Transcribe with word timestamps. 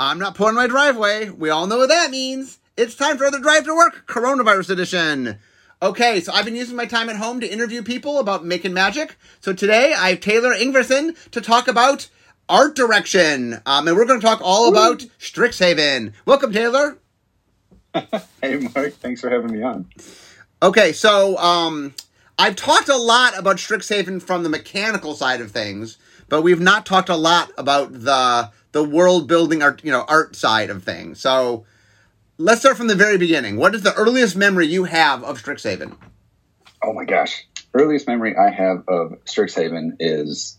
I'm 0.00 0.20
not 0.20 0.36
pulling 0.36 0.54
my 0.54 0.68
driveway. 0.68 1.28
We 1.28 1.50
all 1.50 1.66
know 1.66 1.78
what 1.78 1.88
that 1.88 2.12
means. 2.12 2.60
It's 2.76 2.94
time 2.94 3.18
for 3.18 3.32
the 3.32 3.40
Drive 3.40 3.64
to 3.64 3.74
Work 3.74 4.06
Coronavirus 4.06 4.70
Edition. 4.70 5.38
Okay, 5.82 6.20
so 6.20 6.32
I've 6.32 6.44
been 6.44 6.54
using 6.54 6.76
my 6.76 6.86
time 6.86 7.10
at 7.10 7.16
home 7.16 7.40
to 7.40 7.48
interview 7.48 7.82
people 7.82 8.20
about 8.20 8.44
making 8.44 8.72
magic. 8.72 9.16
So 9.40 9.52
today 9.52 9.92
I 9.96 10.10
have 10.10 10.20
Taylor 10.20 10.54
Ingvarsson 10.54 11.16
to 11.32 11.40
talk 11.40 11.66
about 11.66 12.08
art 12.48 12.76
direction. 12.76 13.60
Um, 13.66 13.88
and 13.88 13.96
we're 13.96 14.06
going 14.06 14.20
to 14.20 14.26
talk 14.26 14.40
all 14.40 14.68
about 14.68 15.00
Strixhaven. 15.18 16.12
Welcome, 16.24 16.52
Taylor. 16.52 16.98
hey, 18.40 18.68
Mark. 18.72 18.92
Thanks 18.94 19.20
for 19.20 19.30
having 19.30 19.50
me 19.50 19.64
on. 19.64 19.86
Okay, 20.62 20.92
so 20.92 21.36
um, 21.38 21.92
I've 22.38 22.54
talked 22.54 22.88
a 22.88 22.96
lot 22.96 23.36
about 23.36 23.56
Strixhaven 23.56 24.22
from 24.22 24.44
the 24.44 24.48
mechanical 24.48 25.14
side 25.14 25.40
of 25.40 25.50
things, 25.50 25.98
but 26.28 26.42
we've 26.42 26.60
not 26.60 26.86
talked 26.86 27.08
a 27.08 27.16
lot 27.16 27.50
about 27.58 27.92
the 27.92 28.52
the 28.72 28.84
world 28.84 29.28
building 29.28 29.62
art, 29.62 29.82
you 29.84 29.90
know, 29.90 30.04
art 30.08 30.36
side 30.36 30.70
of 30.70 30.82
things. 30.84 31.20
So 31.20 31.64
let's 32.36 32.60
start 32.60 32.76
from 32.76 32.88
the 32.88 32.94
very 32.94 33.18
beginning. 33.18 33.56
What 33.56 33.74
is 33.74 33.82
the 33.82 33.94
earliest 33.94 34.36
memory 34.36 34.66
you 34.66 34.84
have 34.84 35.24
of 35.24 35.42
Strixhaven? 35.42 35.96
Oh 36.82 36.92
my 36.92 37.04
gosh. 37.04 37.46
Earliest 37.74 38.06
memory 38.06 38.36
I 38.36 38.50
have 38.50 38.84
of 38.88 39.24
Strixhaven 39.24 39.96
is 40.00 40.56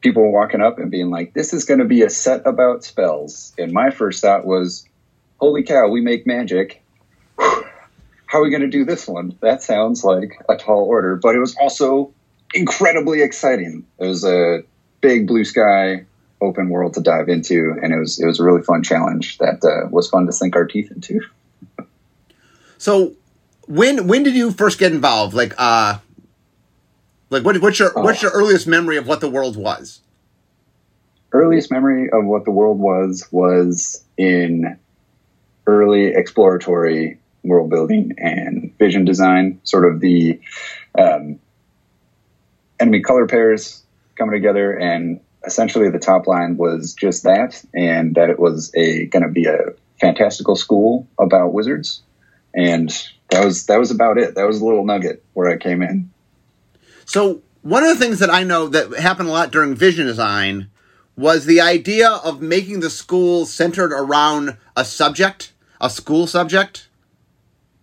people 0.00 0.30
walking 0.32 0.60
up 0.60 0.78
and 0.78 0.90
being 0.90 1.10
like, 1.10 1.34
this 1.34 1.52
is 1.52 1.64
going 1.64 1.80
to 1.80 1.86
be 1.86 2.02
a 2.02 2.10
set 2.10 2.46
about 2.46 2.84
spells. 2.84 3.52
And 3.58 3.72
my 3.72 3.90
first 3.90 4.22
thought 4.22 4.44
was, 4.44 4.86
holy 5.38 5.62
cow, 5.62 5.88
we 5.88 6.00
make 6.00 6.26
magic. 6.26 6.82
How 7.38 8.40
are 8.40 8.42
we 8.42 8.50
going 8.50 8.62
to 8.62 8.68
do 8.68 8.84
this 8.84 9.08
one? 9.08 9.38
That 9.40 9.62
sounds 9.62 10.04
like 10.04 10.44
a 10.48 10.56
tall 10.56 10.84
order, 10.84 11.16
but 11.16 11.34
it 11.34 11.38
was 11.38 11.56
also 11.56 12.12
incredibly 12.52 13.22
exciting. 13.22 13.86
It 13.98 14.04
was 14.04 14.24
a 14.24 14.64
big 15.00 15.26
blue 15.26 15.44
sky, 15.44 16.04
open 16.40 16.68
world 16.68 16.94
to 16.94 17.00
dive 17.00 17.28
into, 17.28 17.76
and 17.82 17.92
it 17.92 17.98
was 17.98 18.18
it 18.18 18.26
was 18.26 18.40
a 18.40 18.44
really 18.44 18.62
fun 18.62 18.82
challenge 18.82 19.38
that 19.38 19.64
uh, 19.64 19.88
was 19.88 20.08
fun 20.08 20.26
to 20.26 20.32
sink 20.32 20.56
our 20.56 20.66
teeth 20.66 20.90
into. 20.90 21.20
So, 22.80 23.16
when 23.66 24.06
when 24.06 24.22
did 24.22 24.36
you 24.36 24.52
first 24.52 24.78
get 24.78 24.92
involved? 24.92 25.34
Like, 25.34 25.52
uh, 25.58 25.98
like 27.28 27.44
what, 27.44 27.60
what's 27.60 27.80
your 27.80 27.92
oh. 27.96 28.02
what's 28.02 28.22
your 28.22 28.30
earliest 28.30 28.68
memory 28.68 28.96
of 28.98 29.08
what 29.08 29.20
the 29.20 29.28
world 29.28 29.56
was? 29.56 30.00
Earliest 31.32 31.72
memory 31.72 32.08
of 32.08 32.24
what 32.24 32.44
the 32.44 32.52
world 32.52 32.78
was 32.78 33.26
was 33.32 34.04
in 34.16 34.78
early 35.66 36.06
exploratory 36.14 37.18
world 37.42 37.68
building 37.68 38.14
and 38.18 38.72
vision 38.78 39.04
design, 39.04 39.60
sort 39.64 39.84
of 39.84 40.00
the 40.00 40.40
um, 40.96 41.38
enemy 42.80 43.00
color 43.00 43.26
pairs 43.26 43.82
coming 44.16 44.32
together 44.32 44.72
and 44.72 45.20
essentially 45.48 45.90
the 45.90 45.98
top 45.98 46.26
line 46.26 46.56
was 46.56 46.94
just 46.94 47.24
that, 47.24 47.64
and 47.74 48.14
that 48.14 48.30
it 48.30 48.38
was 48.38 48.70
a 48.74 49.06
going 49.06 49.24
to 49.24 49.28
be 49.28 49.46
a 49.46 49.72
fantastical 50.00 50.54
school 50.54 51.08
about 51.18 51.52
wizards, 51.52 52.02
and 52.54 52.90
that 53.30 53.44
was 53.44 53.66
that 53.66 53.78
was 53.78 53.90
about 53.90 54.18
it. 54.18 54.34
That 54.34 54.46
was 54.46 54.60
a 54.60 54.64
little 54.64 54.84
nugget 54.84 55.24
where 55.32 55.50
I 55.50 55.56
came 55.56 55.82
in. 55.82 56.10
So 57.04 57.42
one 57.62 57.82
of 57.82 57.88
the 57.88 58.04
things 58.04 58.18
that 58.20 58.30
I 58.30 58.44
know 58.44 58.68
that 58.68 58.98
happened 58.98 59.28
a 59.28 59.32
lot 59.32 59.50
during 59.50 59.74
vision 59.74 60.06
design 60.06 60.70
was 61.16 61.46
the 61.46 61.60
idea 61.60 62.08
of 62.08 62.40
making 62.40 62.80
the 62.80 62.90
school 62.90 63.46
centered 63.46 63.92
around 63.92 64.56
a 64.76 64.84
subject, 64.84 65.52
a 65.80 65.90
school 65.90 66.26
subject. 66.26 66.88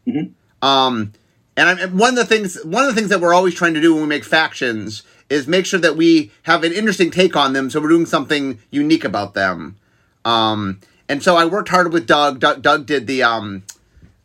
Mm-hmm. 0.07 0.31
Um, 0.65 1.11
and 1.57 1.69
I, 1.69 1.85
one 1.87 2.09
of 2.09 2.15
the 2.15 2.25
things, 2.25 2.63
one 2.63 2.85
of 2.85 2.93
the 2.93 2.95
things 2.95 3.09
that 3.09 3.19
we're 3.19 3.33
always 3.33 3.55
trying 3.55 3.73
to 3.73 3.81
do 3.81 3.93
when 3.93 4.03
we 4.03 4.07
make 4.07 4.23
factions 4.23 5.03
is 5.29 5.47
make 5.47 5.65
sure 5.65 5.79
that 5.79 5.95
we 5.95 6.31
have 6.43 6.63
an 6.63 6.71
interesting 6.71 7.11
take 7.11 7.35
on 7.35 7.53
them, 7.53 7.69
so 7.69 7.81
we're 7.81 7.89
doing 7.89 8.05
something 8.05 8.59
unique 8.69 9.03
about 9.03 9.33
them. 9.33 9.75
Um, 10.23 10.79
and 11.07 11.21
so 11.21 11.35
I 11.35 11.45
worked 11.45 11.69
hard 11.69 11.91
with 11.93 12.07
Doug. 12.07 12.39
Doug, 12.39 12.61
Doug 12.61 12.85
did 12.85 13.07
the 13.07 13.23
um, 13.23 13.63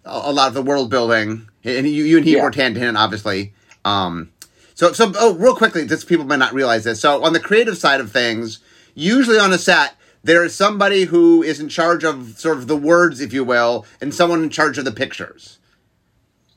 a, 0.04 0.32
lot 0.32 0.48
of 0.48 0.54
the 0.54 0.62
world 0.62 0.90
building, 0.90 1.48
and 1.64 1.86
you, 1.86 2.04
you 2.04 2.16
and 2.18 2.26
he 2.26 2.36
yeah. 2.36 2.42
worked 2.42 2.56
hand 2.56 2.76
in 2.76 2.82
hand, 2.82 2.96
obviously. 2.96 3.52
Um, 3.84 4.30
so, 4.74 4.92
so 4.92 5.12
oh, 5.16 5.34
real 5.34 5.54
quickly, 5.54 5.86
just 5.86 6.06
people 6.06 6.24
might 6.24 6.38
not 6.38 6.54
realize 6.54 6.84
this. 6.84 7.00
So, 7.00 7.22
on 7.22 7.32
the 7.32 7.40
creative 7.40 7.76
side 7.76 8.00
of 8.00 8.10
things, 8.10 8.60
usually 8.94 9.38
on 9.38 9.52
a 9.52 9.58
set, 9.58 9.94
there 10.24 10.44
is 10.44 10.54
somebody 10.54 11.04
who 11.04 11.42
is 11.42 11.60
in 11.60 11.68
charge 11.68 12.04
of 12.04 12.38
sort 12.38 12.58
of 12.58 12.66
the 12.66 12.76
words, 12.76 13.20
if 13.20 13.32
you 13.32 13.44
will, 13.44 13.86
and 14.00 14.14
someone 14.14 14.42
in 14.42 14.50
charge 14.50 14.78
of 14.78 14.84
the 14.84 14.92
pictures. 14.92 15.58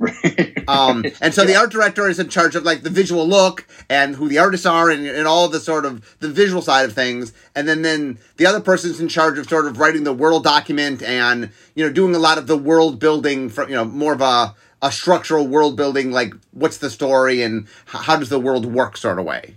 um, 0.67 1.05
and 1.21 1.33
so 1.33 1.45
the 1.45 1.55
art 1.55 1.71
director 1.71 2.07
is 2.07 2.19
in 2.19 2.29
charge 2.29 2.55
of 2.55 2.63
like 2.63 2.83
the 2.83 2.89
visual 2.89 3.27
look 3.27 3.67
and 3.89 4.15
who 4.15 4.27
the 4.27 4.37
artists 4.37 4.65
are 4.65 4.89
and, 4.89 5.05
and 5.05 5.27
all 5.27 5.47
the 5.49 5.59
sort 5.59 5.85
of 5.85 6.17
the 6.19 6.29
visual 6.29 6.61
side 6.61 6.85
of 6.85 6.93
things. 6.93 7.33
And 7.55 7.67
then, 7.67 7.81
then 7.81 8.19
the 8.37 8.45
other 8.45 8.59
person's 8.59 8.99
in 8.99 9.07
charge 9.07 9.37
of 9.37 9.47
sort 9.47 9.65
of 9.65 9.79
writing 9.79 10.03
the 10.03 10.13
world 10.13 10.43
document 10.43 11.01
and, 11.01 11.51
you 11.75 11.85
know, 11.85 11.91
doing 11.91 12.15
a 12.15 12.19
lot 12.19 12.37
of 12.37 12.47
the 12.47 12.57
world 12.57 12.99
building 12.99 13.49
for, 13.49 13.67
you 13.67 13.75
know, 13.75 13.85
more 13.85 14.13
of 14.13 14.21
a, 14.21 14.55
a 14.81 14.91
structural 14.91 15.47
world 15.47 15.75
building, 15.75 16.11
like 16.11 16.33
what's 16.51 16.77
the 16.77 16.89
story 16.89 17.41
and 17.41 17.67
how 17.85 18.17
does 18.17 18.29
the 18.29 18.39
world 18.39 18.65
work 18.65 18.97
sort 18.97 19.19
of 19.19 19.25
way. 19.25 19.55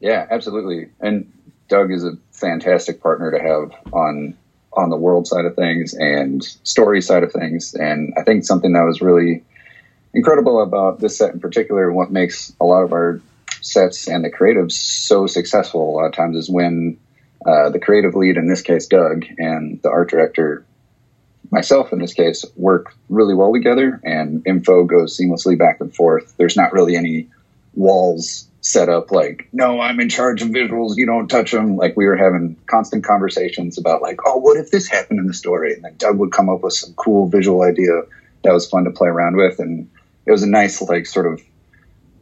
Yeah, 0.00 0.26
absolutely. 0.30 0.90
And 1.00 1.32
Doug 1.68 1.90
is 1.92 2.04
a 2.04 2.16
fantastic 2.32 3.02
partner 3.02 3.30
to 3.30 3.38
have 3.38 3.72
on 3.92 4.36
on 4.76 4.90
the 4.90 4.96
world 4.96 5.26
side 5.26 5.44
of 5.44 5.56
things 5.56 5.94
and 5.94 6.44
story 6.62 7.00
side 7.00 7.22
of 7.22 7.32
things. 7.32 7.74
And 7.74 8.12
I 8.18 8.22
think 8.22 8.44
something 8.44 8.72
that 8.74 8.82
was 8.82 9.00
really 9.00 9.42
incredible 10.16 10.62
about 10.62 10.98
this 10.98 11.18
set 11.18 11.34
in 11.34 11.40
particular, 11.40 11.92
what 11.92 12.10
makes 12.10 12.52
a 12.58 12.64
lot 12.64 12.82
of 12.82 12.92
our 12.92 13.20
sets 13.60 14.08
and 14.08 14.24
the 14.24 14.30
creatives 14.30 14.72
so 14.72 15.26
successful 15.26 15.90
a 15.90 15.92
lot 15.92 16.06
of 16.06 16.12
times 16.12 16.36
is 16.36 16.48
when 16.48 16.98
uh, 17.46 17.68
the 17.68 17.78
creative 17.78 18.14
lead, 18.14 18.36
in 18.36 18.48
this 18.48 18.62
case 18.62 18.86
Doug, 18.86 19.26
and 19.38 19.80
the 19.82 19.90
art 19.90 20.08
director, 20.08 20.64
myself 21.50 21.92
in 21.92 21.98
this 21.98 22.14
case, 22.14 22.46
work 22.56 22.94
really 23.10 23.34
well 23.34 23.52
together, 23.52 24.00
and 24.02 24.42
info 24.46 24.84
goes 24.84 25.16
seamlessly 25.16 25.56
back 25.58 25.80
and 25.80 25.94
forth. 25.94 26.34
There's 26.38 26.56
not 26.56 26.72
really 26.72 26.96
any 26.96 27.28
walls 27.74 28.48
set 28.62 28.88
up 28.88 29.12
like, 29.12 29.48
no, 29.52 29.80
I'm 29.80 30.00
in 30.00 30.08
charge 30.08 30.42
of 30.42 30.48
visuals, 30.48 30.96
you 30.96 31.06
don't 31.06 31.28
touch 31.28 31.52
them. 31.52 31.76
Like 31.76 31.94
we 31.94 32.06
were 32.06 32.16
having 32.16 32.56
constant 32.66 33.04
conversations 33.04 33.78
about 33.78 34.02
like, 34.02 34.18
oh, 34.24 34.38
what 34.38 34.56
if 34.56 34.70
this 34.70 34.88
happened 34.88 35.20
in 35.20 35.26
the 35.26 35.34
story? 35.34 35.74
And 35.74 35.84
then 35.84 35.94
Doug 35.98 36.18
would 36.18 36.32
come 36.32 36.48
up 36.48 36.62
with 36.62 36.72
some 36.72 36.94
cool 36.94 37.28
visual 37.28 37.62
idea 37.62 38.02
that 38.42 38.52
was 38.52 38.68
fun 38.68 38.84
to 38.84 38.90
play 38.90 39.08
around 39.08 39.36
with, 39.36 39.60
and 39.60 39.88
it 40.26 40.30
was 40.30 40.42
a 40.42 40.48
nice 40.48 40.80
like 40.82 41.06
sort 41.06 41.26
of 41.26 41.40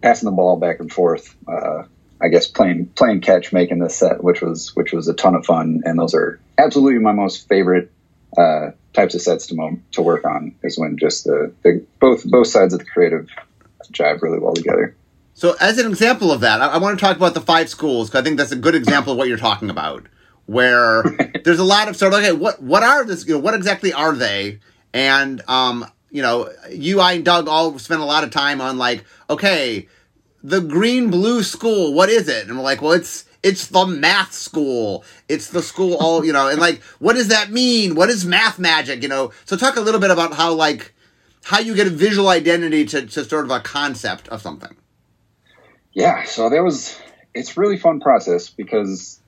passing 0.02 0.26
the 0.26 0.36
ball 0.36 0.56
back 0.56 0.80
and 0.80 0.92
forth. 0.92 1.34
Uh, 1.48 1.84
I 2.22 2.28
guess 2.28 2.46
playing 2.46 2.86
playing 2.94 3.20
catch, 3.20 3.52
making 3.52 3.78
this 3.78 3.96
set, 3.96 4.22
which 4.22 4.40
was 4.40 4.74
which 4.76 4.92
was 4.92 5.08
a 5.08 5.14
ton 5.14 5.34
of 5.34 5.44
fun, 5.44 5.82
and 5.84 5.98
those 5.98 6.14
are 6.14 6.40
absolutely 6.58 7.00
my 7.00 7.12
most 7.12 7.48
favorite 7.48 7.90
uh, 8.36 8.70
types 8.92 9.14
of 9.14 9.22
sets 9.22 9.48
to 9.48 9.54
mo- 9.54 9.78
to 9.92 10.02
work 10.02 10.24
on. 10.24 10.54
Is 10.62 10.78
when 10.78 10.96
just 10.96 11.24
the, 11.24 11.52
the 11.62 11.84
both 12.00 12.24
both 12.24 12.46
sides 12.46 12.72
of 12.72 12.80
the 12.80 12.86
creative 12.86 13.28
jive 13.92 14.22
really 14.22 14.38
well 14.38 14.54
together. 14.54 14.96
So, 15.34 15.56
as 15.60 15.78
an 15.78 15.86
example 15.86 16.30
of 16.30 16.40
that, 16.40 16.60
I, 16.60 16.68
I 16.68 16.78
want 16.78 16.98
to 16.98 17.04
talk 17.04 17.16
about 17.16 17.34
the 17.34 17.40
five 17.40 17.68
schools 17.68 18.08
because 18.08 18.20
I 18.20 18.24
think 18.24 18.38
that's 18.38 18.52
a 18.52 18.56
good 18.56 18.74
example 18.74 19.12
of 19.12 19.18
what 19.18 19.28
you're 19.28 19.36
talking 19.36 19.68
about. 19.68 20.06
Where 20.46 21.02
there's 21.44 21.58
a 21.58 21.64
lot 21.64 21.88
of 21.88 21.96
sort 21.96 22.12
of 22.12 22.20
okay, 22.20 22.32
what 22.32 22.62
what 22.62 22.82
are 22.82 23.04
this? 23.04 23.26
You 23.26 23.34
know, 23.34 23.40
what 23.40 23.54
exactly 23.54 23.92
are 23.92 24.14
they? 24.14 24.60
And 24.92 25.42
um, 25.48 25.84
you 26.14 26.22
know, 26.22 26.48
you, 26.70 27.00
I, 27.00 27.14
and 27.14 27.24
Doug 27.24 27.48
all 27.48 27.76
spent 27.80 28.00
a 28.00 28.04
lot 28.04 28.22
of 28.22 28.30
time 28.30 28.60
on 28.60 28.78
like, 28.78 29.04
okay, 29.28 29.88
the 30.44 30.60
green 30.60 31.10
blue 31.10 31.42
school, 31.42 31.92
what 31.92 32.08
is 32.08 32.28
it? 32.28 32.46
And 32.46 32.56
we're 32.56 32.62
like, 32.62 32.80
well, 32.80 32.92
it's 32.92 33.24
it's 33.42 33.66
the 33.66 33.84
math 33.84 34.32
school. 34.32 35.04
It's 35.28 35.50
the 35.50 35.60
school 35.60 35.96
all, 35.96 36.24
you 36.24 36.32
know, 36.32 36.48
and 36.48 36.60
like, 36.60 36.80
what 37.00 37.14
does 37.14 37.28
that 37.28 37.50
mean? 37.50 37.96
What 37.96 38.10
is 38.10 38.24
math 38.24 38.60
magic? 38.60 39.02
You 39.02 39.08
know, 39.08 39.32
so 39.44 39.56
talk 39.56 39.74
a 39.74 39.80
little 39.80 40.00
bit 40.00 40.12
about 40.12 40.34
how 40.34 40.54
like 40.54 40.94
how 41.42 41.58
you 41.58 41.74
get 41.74 41.88
a 41.88 41.90
visual 41.90 42.28
identity 42.28 42.84
to, 42.84 43.06
to 43.06 43.24
sort 43.24 43.44
of 43.44 43.50
a 43.50 43.58
concept 43.58 44.28
of 44.28 44.40
something. 44.40 44.76
Yeah, 45.94 46.22
so 46.22 46.48
that 46.48 46.62
was 46.62 46.96
it's 47.34 47.56
really 47.56 47.76
fun 47.76 47.98
process 47.98 48.50
because 48.50 49.18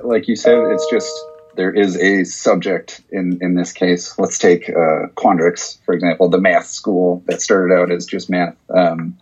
like 0.00 0.28
you 0.28 0.36
said, 0.36 0.58
it's 0.70 0.86
just 0.92 1.12
there 1.56 1.72
is 1.72 1.96
a 1.96 2.24
subject 2.24 3.00
in 3.10 3.38
in 3.40 3.54
this 3.54 3.72
case. 3.72 4.18
Let's 4.18 4.38
take 4.38 4.68
uh, 4.68 5.08
Quandrix 5.14 5.78
for 5.84 5.94
example, 5.94 6.28
the 6.28 6.40
math 6.40 6.66
school 6.66 7.22
that 7.26 7.40
started 7.40 7.74
out 7.74 7.90
as 7.90 8.06
just 8.06 8.30
math. 8.30 8.56
Um, 8.70 9.16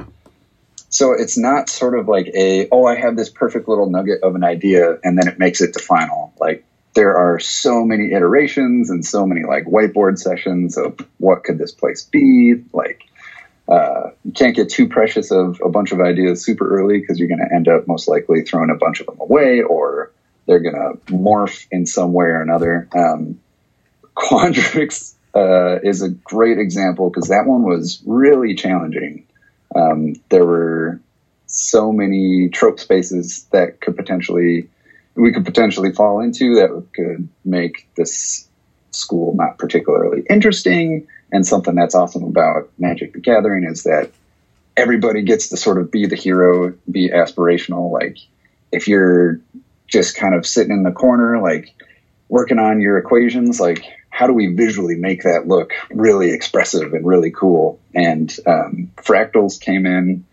so 0.89 1.13
it's 1.13 1.37
not 1.37 1.69
sort 1.69 1.99
of 1.99 2.07
like 2.09 2.29
a 2.35 2.69
oh 2.71 2.87
I 2.87 2.97
have 2.97 3.17
this 3.17 3.31
perfect 3.31 3.69
little 3.69 3.89
nugget 3.89 4.23
of 4.23 4.35
an 4.35 4.45
idea 4.45 4.99
and 5.03 5.19
then 5.19 5.29
it 5.29 5.39
makes 5.39 5.61
it 5.61 5.73
to 5.75 5.79
final. 5.79 6.33
Like 6.39 6.65
there 6.95 7.17
are 7.17 7.41
so 7.41 7.85
many 7.85 8.13
iterations 8.13 8.91
and 8.91 9.05
so 9.05 9.27
many 9.27 9.45
like 9.45 9.65
whiteboard 9.65 10.19
sessions 10.19 10.77
of 10.77 10.99
what 11.19 11.45
could 11.45 11.59
this 11.59 11.73
place 11.73 12.05
be 12.05 12.55
like. 12.73 13.03
Uh, 13.67 14.11
you 14.25 14.33
can't 14.33 14.55
get 14.55 14.69
too 14.69 14.87
precious 14.87 15.31
of 15.31 15.61
a 15.65 15.71
bunch 15.71 15.91
of 15.91 16.01
ideas 16.01 16.45
super 16.45 16.79
early 16.79 17.01
because 17.01 17.19
you're 17.19 17.29
going 17.29 17.41
to 17.41 17.55
end 17.55 17.67
up 17.67 17.89
most 17.89 18.09
likely 18.09 18.43
throwing 18.43 18.71
a 18.71 18.75
bunch 18.75 19.01
of 19.01 19.07
them 19.07 19.19
away 19.21 19.63
or 19.63 20.13
they're 20.47 20.61
going 20.61 20.75
to 20.75 21.13
morph 21.13 21.67
in 21.71 21.87
some 21.87 22.13
way 22.13 22.27
or 22.27 22.43
another. 22.43 22.89
Um, 22.95 23.41
Quandrix 24.17 25.15
uh, 25.35 25.81
is 25.83 26.03
a 26.03 26.11
great 26.11 26.59
example 26.59 27.11
because 27.11 27.29
that 27.29 27.47
one 27.47 27.63
was 27.63 28.03
really 28.07 28.55
challenging. 28.55 29.27
Um, 29.75 30.15
there 30.29 30.45
were 30.45 31.01
so 31.47 31.93
many 31.93 32.49
trope 32.49 32.81
spaces 32.81 33.45
that 33.51 33.81
could 33.81 33.97
potentially 33.97 34.69
we 35.17 35.33
could 35.33 35.45
potentially 35.45 35.93
fall 35.93 36.21
into 36.21 36.57
that 36.57 36.87
could 36.93 37.29
make 37.45 37.89
this 37.95 38.49
school 38.91 39.35
not 39.35 39.59
particularly 39.59 40.25
interesting. 40.29 41.07
And 41.33 41.47
something 41.47 41.75
that's 41.75 41.95
awesome 41.95 42.25
about 42.25 42.71
Magic 42.79 43.13
the 43.13 43.21
Gathering 43.21 43.65
is 43.65 43.85
that 43.85 44.11
everybody 44.77 45.23
gets 45.23 45.49
to 45.49 45.57
sort 45.57 45.79
of 45.79 45.91
be 45.91 46.07
the 46.07 46.17
hero, 46.17 46.75
be 46.91 47.11
aspirational. 47.11 47.91
Like 47.91 48.19
if 48.73 48.89
you're 48.89 49.41
just 49.87 50.17
kind 50.17 50.35
of 50.35 50.47
sitting 50.47 50.73
in 50.73 50.83
the 50.83 50.93
corner, 50.93 51.41
like 51.41 51.75
working 52.29 52.59
on 52.59 52.81
your 52.81 52.99
equations, 52.99 53.61
like 53.61 53.85
how 54.11 54.27
do 54.27 54.33
we 54.33 54.47
visually 54.47 54.97
make 54.97 55.25
that 55.25 55.47
look 55.47 55.73
really 55.91 56.31
expressive 56.31 56.93
and 56.95 57.07
really 57.07 57.31
cool? 57.31 57.81
And 57.95 58.35
um, 58.47 58.91
fractals 58.97 59.61
came 59.61 59.87
in 59.87 60.25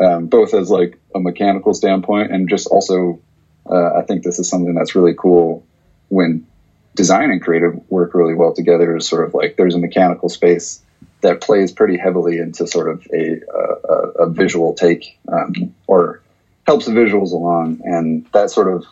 um, 0.00 0.26
both 0.26 0.54
as 0.54 0.70
like 0.70 0.98
a 1.14 1.20
mechanical 1.20 1.74
standpoint 1.74 2.32
and 2.32 2.48
just 2.48 2.66
also, 2.66 3.20
uh, 3.68 3.94
I 3.94 4.02
think 4.02 4.22
this 4.22 4.38
is 4.38 4.48
something 4.48 4.74
that's 4.74 4.94
really 4.94 5.14
cool 5.16 5.64
when 6.08 6.46
design 6.94 7.30
and 7.30 7.42
creative 7.42 7.78
work 7.90 8.14
really 8.14 8.34
well 8.34 8.54
together. 8.54 8.96
Is 8.96 9.08
sort 9.08 9.26
of 9.26 9.34
like 9.34 9.56
there's 9.56 9.74
a 9.74 9.78
mechanical 9.78 10.28
space 10.28 10.80
that 11.20 11.40
plays 11.40 11.72
pretty 11.72 11.96
heavily 11.96 12.38
into 12.38 12.66
sort 12.66 12.88
of 12.88 13.06
a, 13.12 13.40
a, 13.88 13.94
a 14.24 14.30
visual 14.30 14.74
take 14.74 15.18
um, 15.28 15.74
or 15.86 16.20
helps 16.66 16.86
the 16.86 16.92
visuals 16.92 17.32
along, 17.32 17.80
and 17.84 18.26
that 18.32 18.50
sort 18.50 18.72
of 18.72 18.84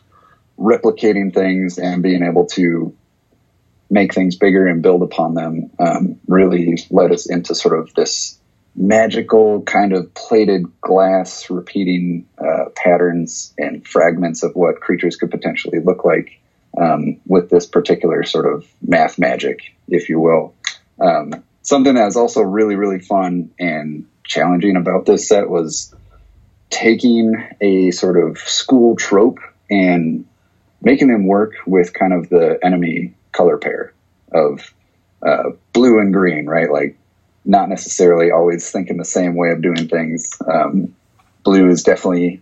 replicating 0.63 1.35
things 1.35 1.79
and 1.79 2.03
being 2.03 2.23
able 2.23 2.47
to 2.47 2.95
make 3.91 4.15
things 4.15 4.37
bigger 4.37 4.67
and 4.67 4.83
build 4.83 5.03
upon 5.03 5.35
them 5.35 5.71
um, 5.79 6.19
really 6.27 6.79
led 6.91 7.13
us 7.13 7.29
into 7.29 7.55
sort 7.55 7.79
of 7.79 7.93
this 7.95 8.39
magical 8.75 9.61
kind 9.63 9.93
of 9.93 10.15
plated 10.15 10.65
glass 10.81 11.51
repeating 11.51 12.27
uh, 12.39 12.71
patterns 12.75 13.53
and 13.59 13.87
fragments 13.87 14.43
of 14.43 14.55
what 14.55 14.81
creatures 14.81 15.17
could 15.17 15.31
potentially 15.31 15.79
look 15.81 16.05
like 16.05 16.41
um, 16.81 17.21
with 17.27 17.51
this 17.51 17.67
particular 17.67 18.25
sort 18.25 18.51
of 18.51 18.67
math 18.81 19.19
magic, 19.19 19.75
if 19.89 20.09
you 20.09 20.19
will. 20.19 20.55
Um, 20.99 21.43
something 21.61 21.95
that 21.97 22.07
was 22.07 22.17
also 22.17 22.41
really, 22.41 22.77
really 22.77 23.01
fun 23.01 23.51
and 23.59 24.07
challenging 24.25 24.77
about 24.77 25.05
this 25.05 25.29
set 25.29 25.51
was 25.51 25.95
taking 26.71 27.35
a 27.61 27.91
sort 27.91 28.17
of 28.17 28.39
school 28.39 28.97
trope 28.97 29.41
and 29.69 30.25
making 30.83 31.09
them 31.09 31.27
work 31.27 31.55
with 31.67 31.93
kind 31.93 32.13
of 32.13 32.29
the 32.29 32.59
enemy 32.63 33.15
color 33.33 33.57
pair 33.57 33.93
of 34.33 34.75
uh, 35.27 35.51
blue 35.73 35.99
and 36.01 36.13
green, 36.13 36.47
right? 36.47 36.71
Like 36.71 36.99
not 37.45 37.69
necessarily 37.69 38.31
always 38.31 38.71
thinking 38.71 38.97
the 38.97 39.05
same 39.05 39.35
way 39.35 39.51
of 39.51 39.63
doing 39.63 39.89
things. 39.89 40.39
Um, 40.47 40.95
blue 41.45 41.69
is 41.69 41.83
definitely 41.83 42.41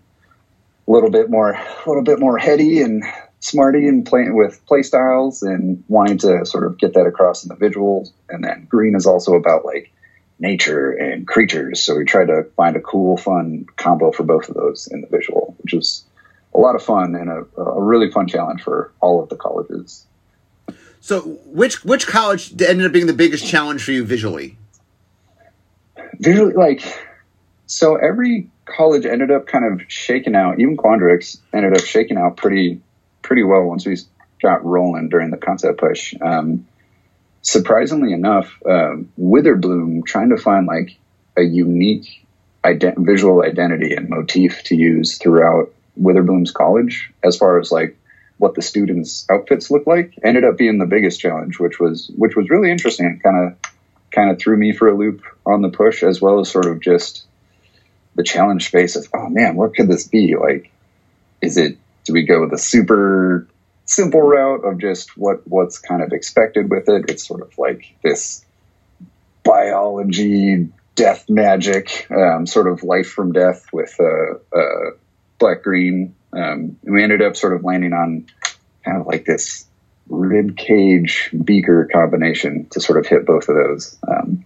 a 0.89 0.91
little 0.91 1.11
bit 1.11 1.31
more, 1.31 1.53
a 1.53 1.85
little 1.87 2.03
bit 2.03 2.19
more 2.19 2.39
heady 2.39 2.83
and 2.83 3.05
smarty 3.41 3.89
and 3.89 4.05
playing 4.07 4.37
with 4.37 4.65
play 4.67 4.83
styles 4.83 5.43
and 5.43 5.83
wanting 5.89 6.19
to 6.19 6.45
sort 6.45 6.65
of 6.65 6.79
get 6.79 6.95
that 6.95 7.07
across 7.07 7.45
in 7.45 7.49
the 7.49 7.55
visuals. 7.55 8.11
And 8.29 8.45
then 8.45 8.67
green 8.69 8.95
is 8.95 9.07
also 9.07 9.35
about 9.35 9.65
like 9.65 9.93
nature 10.39 10.91
and 10.91 11.27
creatures. 11.27 11.83
So 11.83 11.97
we 11.97 12.05
tried 12.05 12.27
to 12.27 12.45
find 12.57 12.77
a 12.77 12.81
cool, 12.81 13.17
fun 13.17 13.67
combo 13.77 14.13
for 14.13 14.23
both 14.23 14.49
of 14.49 14.55
those 14.55 14.89
in 14.91 15.01
the 15.01 15.07
visual, 15.07 15.55
which 15.61 15.75
was 15.75 16.05
a 16.55 16.59
lot 16.59 16.75
of 16.75 16.83
fun 16.83 17.15
and 17.15 17.31
a, 17.31 17.61
a 17.61 17.83
really 17.83 18.11
fun 18.11 18.27
challenge 18.27 18.63
for 18.63 18.93
all 19.01 19.23
of 19.23 19.29
the 19.29 19.37
colleges. 19.37 20.07
So, 21.01 21.21
which 21.47 21.85
which 21.85 22.07
college 22.07 22.53
ended 22.61 22.85
up 22.87 22.93
being 22.93 23.07
the 23.07 23.13
biggest 23.15 23.47
challenge 23.47 23.83
for 23.83 23.93
you 23.93 24.05
visually? 24.05 24.57
Visually, 26.19 26.53
like, 26.53 26.83
so 27.67 27.97
every 27.97 28.51
college 28.67 29.07
ended 29.07 29.31
up 29.31 29.47
kind 29.47 29.65
of 29.65 29.91
shaking 29.91 30.35
out. 30.35 30.61
Even 30.61 30.77
Quandrix 30.77 31.39
ended 31.53 31.75
up 31.77 31.85
shaking 31.85 32.19
out 32.19 32.37
pretty 32.37 32.81
pretty 33.23 33.43
well 33.43 33.63
once 33.63 33.87
we 33.87 33.97
got 34.43 34.65
rolling 34.65 35.09
during 35.09 35.31
the 35.31 35.37
concept 35.37 35.81
push. 35.81 36.15
Um, 36.21 36.67
surprisingly 37.43 38.13
enough, 38.13 38.59
um, 38.67 39.11
Witherbloom 39.19 40.05
trying 40.05 40.31
to 40.31 40.37
find 40.37 40.67
like 40.67 40.99
a 41.37 41.43
unique 41.43 42.27
ident- 42.65 42.99
visual 42.99 43.43
identity 43.43 43.95
and 43.95 44.09
motif 44.09 44.63
to 44.65 44.77
use 44.77 45.19
throughout 45.19 45.73
Witherbloom's 45.99 46.51
college, 46.51 47.11
as 47.23 47.37
far 47.37 47.59
as 47.59 47.71
like 47.71 47.97
what 48.39 48.55
the 48.55 48.63
students' 48.63 49.27
outfits 49.31 49.71
look 49.71 49.87
like, 49.87 50.19
ended 50.25 50.45
up 50.45 50.57
being 50.57 50.79
the 50.79 50.87
biggest 50.87 51.21
challenge, 51.21 51.59
which 51.59 51.79
was 51.79 52.11
which 52.17 52.37
was 52.37 52.49
really 52.51 52.71
interesting. 52.71 53.21
Kind 53.23 53.49
of 53.49 53.73
kind 54.11 54.31
of 54.31 54.39
threw 54.39 54.57
me 54.57 54.73
for 54.73 54.89
a 54.89 54.97
loop 54.97 55.23
on 55.47 55.63
the 55.63 55.69
push, 55.69 56.03
as 56.03 56.21
well 56.21 56.41
as 56.41 56.51
sort 56.51 56.67
of 56.67 56.81
just 56.81 57.27
the 58.15 58.23
challenge 58.23 58.67
space 58.67 58.97
of 58.97 59.07
oh 59.15 59.29
man, 59.29 59.57
what 59.57 59.75
could 59.75 59.89
this 59.89 60.07
be 60.07 60.37
like? 60.37 60.71
Is 61.41 61.57
it 61.57 61.79
do 62.05 62.13
we 62.13 62.25
go 62.25 62.49
the 62.49 62.59
super 62.59 63.47
simple 63.85 64.23
route 64.23 64.65
of 64.65 64.79
just 64.79 65.17
what 65.17 65.47
what's 65.47 65.79
kind 65.79 66.03
of 66.03 66.13
expected 66.13 66.71
with 66.71 66.89
it? 66.89 67.11
It's 67.11 67.27
sort 67.27 67.43
of 67.43 67.57
like 67.59 67.95
this 68.03 68.45
biology 69.43 70.69
death 70.95 71.31
magic, 71.31 72.07
um, 72.11 72.47
sort 72.47 72.69
of 72.69 72.83
life 72.83 73.11
from 73.11 73.33
death 73.33 73.67
with 73.73 73.95
uh, 73.99 74.35
uh, 74.57 74.91
black 75.41 75.63
green. 75.63 76.15
Um, 76.33 76.79
and 76.85 76.95
we 76.95 77.03
ended 77.03 77.23
up 77.23 77.35
sort 77.35 77.55
of 77.55 77.65
landing 77.65 77.93
on 77.93 78.27
kind 78.85 79.01
of 79.01 79.07
like 79.07 79.25
this 79.25 79.67
rib 80.09 80.57
cage 80.57 81.31
beaker 81.45 81.89
combination 81.93 82.67
to 82.71 82.81
sort 82.81 82.99
of 82.99 83.07
hit 83.07 83.27
both 83.27 83.49
of 83.49 83.57
those. 83.57 83.97
Um, 84.07 84.45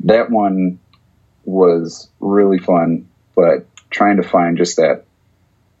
that 0.00 0.30
one 0.30 0.78
was 1.44 2.08
really 2.20 2.58
fun, 2.58 3.08
but 3.34 3.66
trying 3.90 4.16
to 4.16 4.22
find 4.22 4.56
just 4.56 4.76
that 4.76 5.04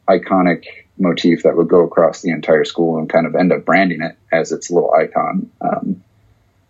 iconic 0.08 0.64
motif 0.98 1.44
that 1.44 1.56
would 1.56 1.68
go 1.68 1.84
across 1.84 2.20
the 2.20 2.30
entire 2.30 2.64
school 2.64 2.98
and 2.98 3.08
kind 3.08 3.26
of 3.26 3.34
end 3.34 3.52
up 3.52 3.64
branding 3.64 4.02
it 4.02 4.16
as 4.30 4.52
its 4.52 4.70
little 4.70 4.92
icon. 4.92 5.50
Um, 5.60 6.04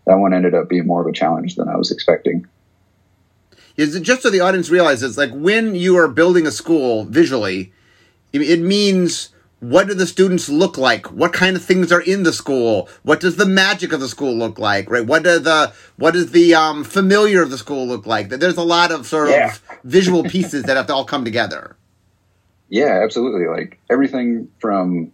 that 0.06 0.18
one 0.18 0.34
ended 0.34 0.54
up 0.54 0.68
being 0.68 0.86
more 0.86 1.00
of 1.00 1.06
a 1.06 1.12
challenge 1.12 1.56
than 1.56 1.68
I 1.68 1.76
was 1.76 1.90
expecting 1.90 2.46
is 3.76 3.94
it 3.94 4.02
just 4.02 4.22
so 4.22 4.30
the 4.30 4.40
audience 4.40 4.70
realizes 4.70 5.16
like 5.16 5.30
when 5.32 5.74
you 5.74 5.96
are 5.96 6.08
building 6.08 6.46
a 6.46 6.50
school 6.50 7.04
visually 7.04 7.72
it 8.32 8.60
means 8.60 9.32
what 9.62 9.86
do 9.86 9.94
the 9.94 10.08
students 10.08 10.48
look 10.48 10.76
like? 10.76 11.06
What 11.12 11.32
kind 11.32 11.54
of 11.54 11.64
things 11.64 11.92
are 11.92 12.00
in 12.00 12.24
the 12.24 12.32
school? 12.32 12.88
What 13.04 13.20
does 13.20 13.36
the 13.36 13.46
magic 13.46 13.92
of 13.92 14.00
the 14.00 14.08
school 14.08 14.34
look 14.34 14.58
like 14.58 14.90
right? 14.90 15.06
What 15.06 15.22
does 15.22 15.42
the 15.42 15.72
what 15.96 16.14
does 16.14 16.32
the 16.32 16.54
um, 16.54 16.82
familiar 16.82 17.42
of 17.42 17.50
the 17.50 17.58
school 17.58 17.86
look 17.86 18.04
like? 18.04 18.28
There's 18.28 18.56
a 18.56 18.64
lot 18.64 18.90
of 18.90 19.06
sort 19.06 19.30
yeah. 19.30 19.52
of 19.52 19.62
visual 19.84 20.24
pieces 20.24 20.64
that 20.64 20.76
have 20.76 20.88
to 20.88 20.94
all 20.94 21.04
come 21.04 21.24
together. 21.24 21.76
Yeah 22.68 23.02
absolutely. 23.04 23.46
Like 23.46 23.78
everything 23.88 24.48
from 24.58 25.12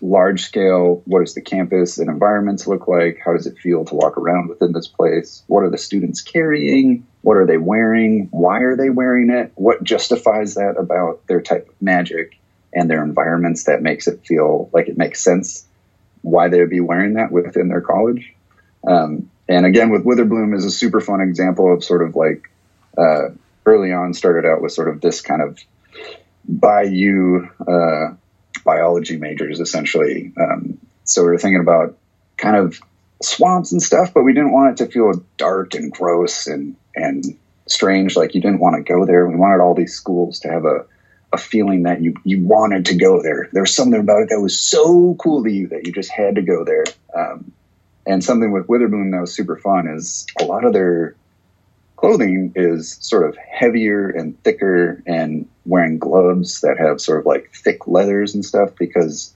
large 0.00 0.44
scale 0.44 1.02
what 1.04 1.20
does 1.20 1.34
the 1.34 1.42
campus 1.42 1.98
and 1.98 2.08
environments 2.08 2.66
look 2.66 2.88
like? 2.88 3.20
How 3.22 3.34
does 3.34 3.46
it 3.46 3.58
feel 3.58 3.84
to 3.84 3.94
walk 3.94 4.16
around 4.16 4.48
within 4.48 4.72
this 4.72 4.88
place? 4.88 5.42
What 5.46 5.62
are 5.62 5.70
the 5.70 5.76
students 5.76 6.22
carrying 6.22 7.06
what 7.22 7.36
are 7.36 7.46
they 7.46 7.58
wearing? 7.58 8.28
Why 8.30 8.60
are 8.60 8.76
they 8.76 8.90
wearing 8.90 9.30
it? 9.30 9.52
What 9.54 9.82
justifies 9.84 10.54
that 10.54 10.76
about 10.78 11.26
their 11.26 11.40
type 11.40 11.68
of 11.68 11.82
magic 11.82 12.38
and 12.72 12.88
their 12.88 13.02
environments 13.02 13.64
that 13.64 13.82
makes 13.82 14.08
it 14.08 14.26
feel 14.26 14.70
like 14.72 14.88
it 14.88 14.96
makes 14.96 15.22
sense 15.22 15.66
why 16.22 16.48
they 16.48 16.60
would 16.60 16.70
be 16.70 16.80
wearing 16.80 17.14
that 17.14 17.30
within 17.30 17.68
their 17.68 17.80
college? 17.80 18.34
Um, 18.86 19.30
and 19.48 19.66
again 19.66 19.90
with 19.90 20.04
witherbloom 20.04 20.56
is 20.56 20.64
a 20.64 20.70
super 20.70 21.00
fun 21.00 21.20
example 21.20 21.72
of 21.74 21.84
sort 21.84 22.02
of 22.02 22.16
like 22.16 22.50
uh, 22.96 23.30
early 23.66 23.92
on 23.92 24.14
started 24.14 24.48
out 24.48 24.62
with 24.62 24.72
sort 24.72 24.88
of 24.88 25.00
this 25.00 25.20
kind 25.20 25.42
of 25.42 25.58
bayou 26.48 27.48
uh, 27.66 28.14
biology 28.64 29.16
majors 29.16 29.60
essentially. 29.60 30.32
Um, 30.40 30.78
so 31.04 31.22
we 31.22 31.30
were 31.30 31.38
thinking 31.38 31.60
about 31.60 31.98
kind 32.36 32.56
of 32.56 32.80
swamps 33.22 33.72
and 33.72 33.82
stuff, 33.82 34.14
but 34.14 34.22
we 34.22 34.32
didn't 34.32 34.52
want 34.52 34.72
it 34.80 34.84
to 34.84 34.90
feel 34.90 35.22
dark 35.36 35.74
and 35.74 35.92
gross 35.92 36.46
and 36.46 36.76
and 36.94 37.24
strange. 37.66 38.16
Like 38.16 38.34
you 38.34 38.40
didn't 38.40 38.60
want 38.60 38.76
to 38.76 38.92
go 38.92 39.06
there. 39.06 39.26
We 39.26 39.36
wanted 39.36 39.60
all 39.60 39.74
these 39.74 39.94
schools 39.94 40.40
to 40.40 40.48
have 40.48 40.64
a 40.64 40.86
a 41.32 41.38
feeling 41.38 41.84
that 41.84 42.00
you 42.00 42.14
you 42.24 42.44
wanted 42.44 42.86
to 42.86 42.96
go 42.96 43.22
there. 43.22 43.48
There 43.52 43.62
was 43.62 43.74
something 43.74 44.00
about 44.00 44.22
it 44.22 44.28
that 44.30 44.40
was 44.40 44.58
so 44.58 45.14
cool 45.14 45.44
to 45.44 45.50
you 45.50 45.68
that 45.68 45.86
you 45.86 45.92
just 45.92 46.10
had 46.10 46.36
to 46.36 46.42
go 46.42 46.64
there. 46.64 46.84
Um, 47.14 47.52
and 48.06 48.24
something 48.24 48.50
with 48.50 48.66
Witherbloom 48.66 49.12
that 49.12 49.20
was 49.20 49.34
super 49.34 49.56
fun 49.56 49.86
is 49.86 50.26
a 50.40 50.44
lot 50.44 50.64
of 50.64 50.72
their 50.72 51.14
clothing 51.96 52.52
is 52.56 52.96
sort 53.00 53.28
of 53.28 53.36
heavier 53.36 54.08
and 54.08 54.42
thicker 54.42 55.02
and 55.06 55.48
wearing 55.66 55.98
gloves 55.98 56.62
that 56.62 56.78
have 56.78 57.00
sort 57.00 57.20
of 57.20 57.26
like 57.26 57.52
thick 57.54 57.86
leathers 57.86 58.34
and 58.34 58.44
stuff 58.44 58.70
because 58.78 59.34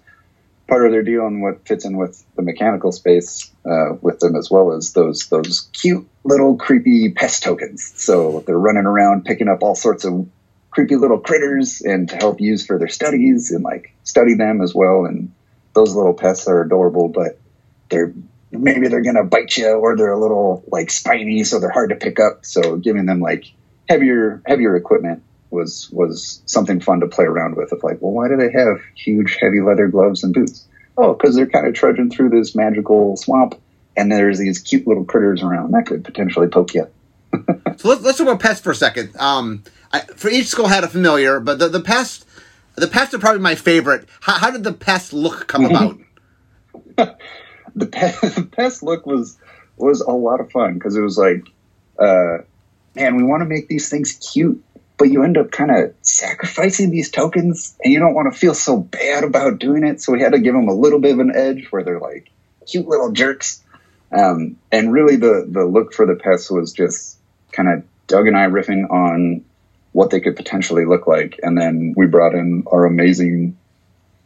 part 0.67 0.87
of 0.87 0.93
their 0.93 1.03
deal 1.03 1.27
and 1.27 1.43
what 1.43 1.67
fits 1.67 1.85
in 1.85 1.97
with 1.97 2.25
the 2.37 2.43
mechanical 2.43 2.93
space 2.93 3.53
uh, 3.67 3.95
with 4.01 4.19
them 4.21 4.37
as 4.37 4.51
well 4.51 4.73
as 4.73 4.93
those 4.93 5.29
those 5.29 5.69
cute 5.73 6.07
little 6.25 6.57
creepy 6.57 7.11
pest 7.11 7.43
tokens. 7.43 7.93
So 7.97 8.43
they're 8.47 8.59
running 8.59 8.87
around 8.87 9.25
picking 9.25 9.49
up 9.49 9.63
all 9.63 9.75
sorts 9.75 10.05
of 10.05 10.29
creepy 10.71 10.97
little 10.97 11.19
critters 11.19 11.83
and 11.83 12.09
to 12.09 12.17
help 12.17 12.41
use 12.41 12.67
for 12.67 12.79
their 12.79 12.89
studies 12.89 13.51
and 13.51 13.63
like 13.63 13.95
study 14.05 14.35
them 14.35 14.61
as 14.61 14.75
well. 14.75 15.05
And 15.05 15.33
those 15.75 15.95
little 15.95 16.15
pests 16.15 16.49
are 16.49 16.63
adorable, 16.63 17.09
but 17.09 17.39
they're 17.91 18.13
maybe 18.51 18.89
they're 18.89 19.03
gonna 19.03 19.25
bite 19.25 19.57
you 19.57 19.69
or 19.69 19.97
they're 19.97 20.13
a 20.13 20.21
little 20.21 20.65
like 20.69 20.91
spiny, 20.91 21.45
so 21.45 21.61
they're 21.61 21.71
hard 21.71 21.91
to 21.91 21.97
pick 21.97 22.19
up. 22.19 22.47
So 22.47 22.77
giving 22.77 23.07
them 23.07 23.21
like 23.21 23.45
heavier 23.89 24.43
heavier 24.47 24.77
equipment 24.77 25.23
was 25.55 25.89
was 25.91 26.43
something 26.47 26.81
fun 26.81 27.01
to 27.01 27.07
play 27.07 27.25
around 27.25 27.57
with. 27.57 27.73
Of 27.73 27.83
like, 27.83 28.03
well, 28.03 28.13
why 28.13 28.29
do 28.29 28.37
they 28.37 28.53
have 28.53 28.83
huge, 28.95 29.39
heavy 29.41 29.61
leather 29.61 29.89
gloves 29.89 30.25
and 30.25 30.35
boots? 30.35 30.67
Oh, 30.97 31.15
because 31.15 31.35
they're 31.35 31.47
kind 31.47 31.67
of 31.67 31.75
trudging 31.75 32.11
through 32.11 32.31
this 32.31 32.55
magical 32.55 33.17
swamp, 33.17 33.55
and 33.97 34.13
there's 34.13 34.39
these 34.39 34.59
cute 34.59 34.87
little 34.87 35.05
critters 35.05 35.43
around 35.43 35.73
that 35.73 35.87
could 35.87 36.05
potentially 36.05 36.49
poke 36.49 36.75
you. 36.75 36.89
so 37.77 37.89
let's, 37.89 38.03
let's 38.03 38.19
talk 38.19 38.27
about 38.27 38.41
pests 38.41 38.63
for 38.63 38.71
a 38.71 38.77
second. 38.77 39.17
Um, 39.17 39.65
I, 39.93 40.01
for 40.01 40.29
each 40.29 40.47
school 40.47 40.67
had 40.67 40.85
a 40.85 40.89
familiar, 40.89 41.41
but 41.41 41.59
the, 41.59 41.69
the 41.69 41.81
pest, 41.81 42.27
the 42.77 42.87
pests 42.87 43.15
are 43.15 43.19
probably 43.19 43.41
my 43.41 43.55
favorite. 43.55 44.09
How, 44.21 44.35
how 44.35 44.51
did 44.51 44.65
the 44.65 44.73
pest 44.73 45.13
look 45.13 45.47
come 45.47 45.65
about? 45.67 45.99
the, 47.75 47.87
pest, 47.87 48.21
the 48.37 48.49
pest 48.51 48.83
look 48.83 49.07
was 49.07 49.39
was 49.77 50.01
a 50.01 50.13
lot 50.13 50.41
of 50.41 50.51
fun 50.53 50.75
because 50.75 50.97
it 50.97 51.01
was 51.01 51.19
like, 51.19 51.45
uh, 51.99 52.39
man, 52.95 53.17
we 53.17 53.25
want 53.25 53.41
to 53.41 53.47
make 53.47 53.69
these 53.69 53.89
things 53.89 54.13
cute, 54.33 54.63
but 54.97 55.11
you 55.11 55.23
end 55.23 55.37
up 55.37 55.51
kind 55.51 55.71
of 55.71 55.95
sacrificing 56.03 56.91
these 56.91 57.11
tokens, 57.11 57.77
and 57.83 57.93
you 57.93 57.99
don't 57.99 58.15
want 58.15 58.33
to 58.33 58.39
feel 58.39 58.55
so 58.55 58.77
bad 58.77 59.25
about 59.25 59.59
doing 59.59 59.85
it. 59.85 60.01
So 60.01 60.13
we 60.13 60.21
had 60.21 60.33
to 60.33 60.39
give 60.39 60.55
them 60.55 60.69
a 60.69 60.75
little 60.75 61.01
bit 61.01 61.13
of 61.13 61.19
an 61.19 61.33
edge 61.35 61.67
where 61.71 61.83
they're 61.83 62.01
like 62.01 62.31
cute 62.67 62.87
little 62.87 63.13
jerks. 63.13 63.63
Um, 64.13 64.57
and 64.71 64.93
really, 64.93 65.17
the 65.17 65.47
the 65.49 65.65
look 65.65 65.93
for 65.93 66.07
the 66.07 66.15
pests 66.15 66.51
was 66.51 66.73
just 66.73 67.19
kind 67.53 67.69
of 67.69 67.85
Doug 68.07 68.27
and 68.27 68.37
I 68.37 68.47
riffing 68.47 68.91
on 68.91 69.45
what 69.93 70.11
they 70.11 70.21
could 70.21 70.37
potentially 70.37 70.85
look 70.85 71.07
like, 71.07 71.41
and 71.43 71.59
then 71.59 71.95
we 71.97 72.07
brought 72.07 72.35
in 72.35 72.65
our 72.67 72.85
amazing 72.85 73.57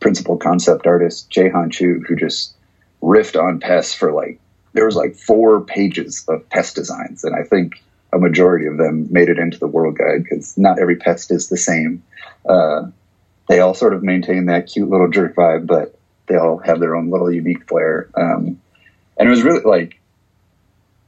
principal 0.01 0.37
concept 0.37 0.87
artist 0.87 1.31
Jehan 1.31 1.71
Choo, 1.71 2.03
who 2.07 2.17
just 2.17 2.55
riffed 3.03 3.41
on 3.41 3.61
pests 3.61 3.95
for 3.95 4.13
like 4.13 4.41
there 4.73 4.85
was 4.85 4.97
like 4.97 5.17
four 5.17 5.63
pages 5.63 6.25
of 6.29 6.49
pest 6.51 6.75
designs, 6.75 7.25
and 7.25 7.35
I 7.35 7.43
think 7.43 7.83
a 8.13 8.19
majority 8.19 8.67
of 8.67 8.79
them 8.79 9.09
made 9.11 9.29
it 9.29 9.39
into 9.39 9.59
the 9.59 9.67
world 9.67 9.97
guide 9.97 10.23
because 10.23 10.57
not 10.57 10.79
every 10.79 10.97
pest 10.97 11.31
is 11.31 11.49
the 11.49 11.57
same. 11.57 12.03
Uh, 12.49 12.87
they 13.49 13.61
all 13.61 13.75
sort 13.75 13.95
of 13.95 14.03
maintain 14.03 14.47
that 14.47 14.67
cute 14.67 14.89
little 14.89 15.09
jerk 15.09 15.35
vibe, 15.35 15.67
but 15.67 15.99
they 16.27 16.37
all 16.37 16.59
have 16.59 16.81
their 16.81 16.95
own 16.95 17.11
little 17.11 17.31
unique 17.31 17.69
flair. 17.69 18.09
Um, 18.15 18.61
and 19.17 19.27
it 19.27 19.31
was 19.31 19.43
really 19.43 19.63
like 19.63 20.01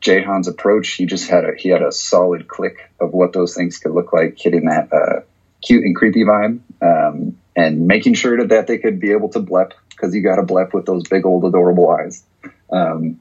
Jehan's 0.00 0.48
approach. 0.48 0.88
He 0.92 1.06
just 1.06 1.28
had 1.28 1.44
a 1.44 1.52
he 1.56 1.68
had 1.68 1.82
a 1.82 1.92
solid 1.92 2.48
click 2.48 2.90
of 2.98 3.12
what 3.12 3.32
those 3.32 3.54
things 3.54 3.78
could 3.78 3.92
look 3.92 4.12
like, 4.12 4.38
hitting 4.38 4.64
that 4.66 4.92
uh, 4.92 5.20
cute 5.62 5.84
and 5.84 5.94
creepy 5.94 6.24
vibe, 6.24 6.60
um, 6.82 7.38
and 7.54 7.86
making 7.86 8.14
sure 8.14 8.38
that, 8.38 8.48
that 8.48 8.66
they 8.66 8.78
could 8.78 8.98
be 8.98 9.12
able 9.12 9.28
to 9.30 9.40
blep 9.40 9.74
because 9.90 10.14
you 10.14 10.22
got 10.22 10.36
to 10.36 10.42
blep 10.42 10.72
with 10.72 10.86
those 10.86 11.06
big 11.08 11.26
old 11.26 11.44
adorable 11.44 11.90
eyes. 11.90 12.24
Um, 12.72 13.20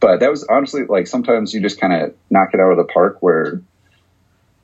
but 0.00 0.20
that 0.20 0.30
was 0.30 0.44
honestly 0.44 0.84
like 0.84 1.06
sometimes 1.06 1.54
you 1.54 1.60
just 1.60 1.80
kind 1.80 1.92
of 1.92 2.14
knock 2.30 2.50
it 2.54 2.60
out 2.60 2.70
of 2.70 2.78
the 2.78 2.84
park 2.84 3.18
where 3.20 3.62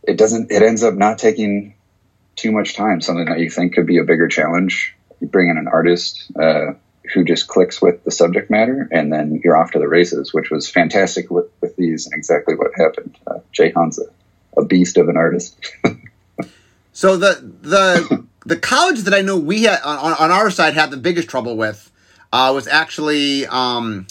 it 0.02 0.16
doesn't 0.16 0.50
it 0.50 0.62
ends 0.62 0.82
up 0.82 0.94
not 0.94 1.18
taking 1.18 1.74
too 2.34 2.52
much 2.52 2.74
time. 2.74 3.00
Something 3.00 3.26
that 3.26 3.38
you 3.38 3.50
think 3.50 3.74
could 3.74 3.86
be 3.86 3.98
a 3.98 4.04
bigger 4.04 4.28
challenge. 4.28 4.94
You 5.20 5.28
bring 5.28 5.48
in 5.48 5.56
an 5.56 5.68
artist 5.68 6.30
uh, 6.38 6.74
who 7.14 7.24
just 7.24 7.48
clicks 7.48 7.80
with 7.80 8.04
the 8.04 8.10
subject 8.10 8.50
matter 8.50 8.88
and 8.90 9.12
then 9.12 9.40
you're 9.42 9.56
off 9.56 9.70
to 9.72 9.78
the 9.78 9.88
races 9.88 10.34
which 10.34 10.50
was 10.50 10.68
fantastic 10.68 11.30
with, 11.30 11.46
with 11.60 11.76
these 11.76 12.06
and 12.06 12.14
exactly 12.14 12.54
what 12.54 12.72
happened. 12.76 13.16
Uh, 13.26 13.38
Jehan's 13.52 13.98
a, 13.98 14.60
a 14.60 14.64
beast 14.64 14.96
of 14.96 15.08
an 15.08 15.16
artist. 15.16 15.58
So 16.96 17.18
the 17.18 17.52
the 17.60 18.24
the 18.46 18.56
college 18.56 19.00
that 19.00 19.12
i 19.12 19.20
know 19.20 19.36
we 19.36 19.64
had 19.64 19.82
on, 19.82 20.14
on 20.14 20.30
our 20.30 20.50
side 20.50 20.72
had 20.72 20.90
the 20.90 20.96
biggest 20.96 21.28
trouble 21.28 21.54
with 21.54 21.92
uh, 22.32 22.50
was 22.54 22.66
actually 22.66 23.46
um, 23.48 24.06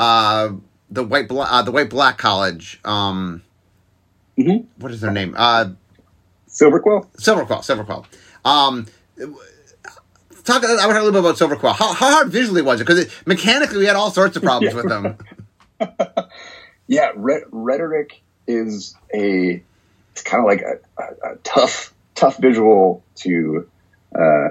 uh, 0.00 0.52
the 0.90 1.04
white 1.04 1.28
bla- 1.28 1.48
uh, 1.50 1.62
the 1.62 1.70
white 1.70 1.90
black 1.90 2.16
college. 2.16 2.80
Um, 2.86 3.42
mm-hmm. 4.38 4.66
what 4.80 4.92
is 4.92 5.02
their 5.02 5.10
name? 5.10 5.34
Uh, 5.36 5.72
Silverquill. 6.48 7.06
Silverquill. 7.16 7.60
Silverquill. 7.60 8.06
Um, 8.42 8.86
talk. 10.44 10.64
I 10.64 10.68
want 10.68 10.80
to 10.80 10.86
talk 10.86 10.96
a 10.96 11.04
little 11.04 11.12
bit 11.12 11.20
about 11.20 11.36
Silverquill. 11.36 11.76
How, 11.76 11.92
how 11.92 12.12
hard 12.12 12.28
visually 12.30 12.62
was 12.62 12.80
it? 12.80 12.86
Because 12.86 13.10
mechanically, 13.26 13.78
we 13.78 13.84
had 13.84 13.96
all 13.96 14.10
sorts 14.10 14.36
of 14.36 14.42
problems 14.42 14.74
yeah. 14.74 14.80
with 14.80 14.88
them. 14.88 15.98
yeah, 16.86 17.12
re- 17.14 17.44
rhetoric 17.50 18.22
is 18.46 18.96
a. 19.14 19.62
It's 20.12 20.22
kind 20.22 20.42
of 20.42 20.46
like 20.46 20.62
a, 20.62 21.02
a, 21.02 21.32
a, 21.32 21.36
tough, 21.44 21.92
tough 22.14 22.38
visual 22.38 23.04
to 23.16 23.68
uh, 24.18 24.48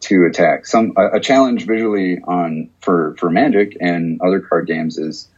to 0.00 0.26
attack. 0.26 0.66
Some 0.66 0.92
a, 0.96 1.16
a, 1.16 1.20
challenge 1.20 1.66
visually 1.66 2.20
on 2.22 2.70
for 2.80 3.16
for 3.18 3.30
Magic 3.30 3.76
and 3.80 4.20
other 4.20 4.40
card 4.40 4.66
games 4.66 4.98
is 4.98 5.28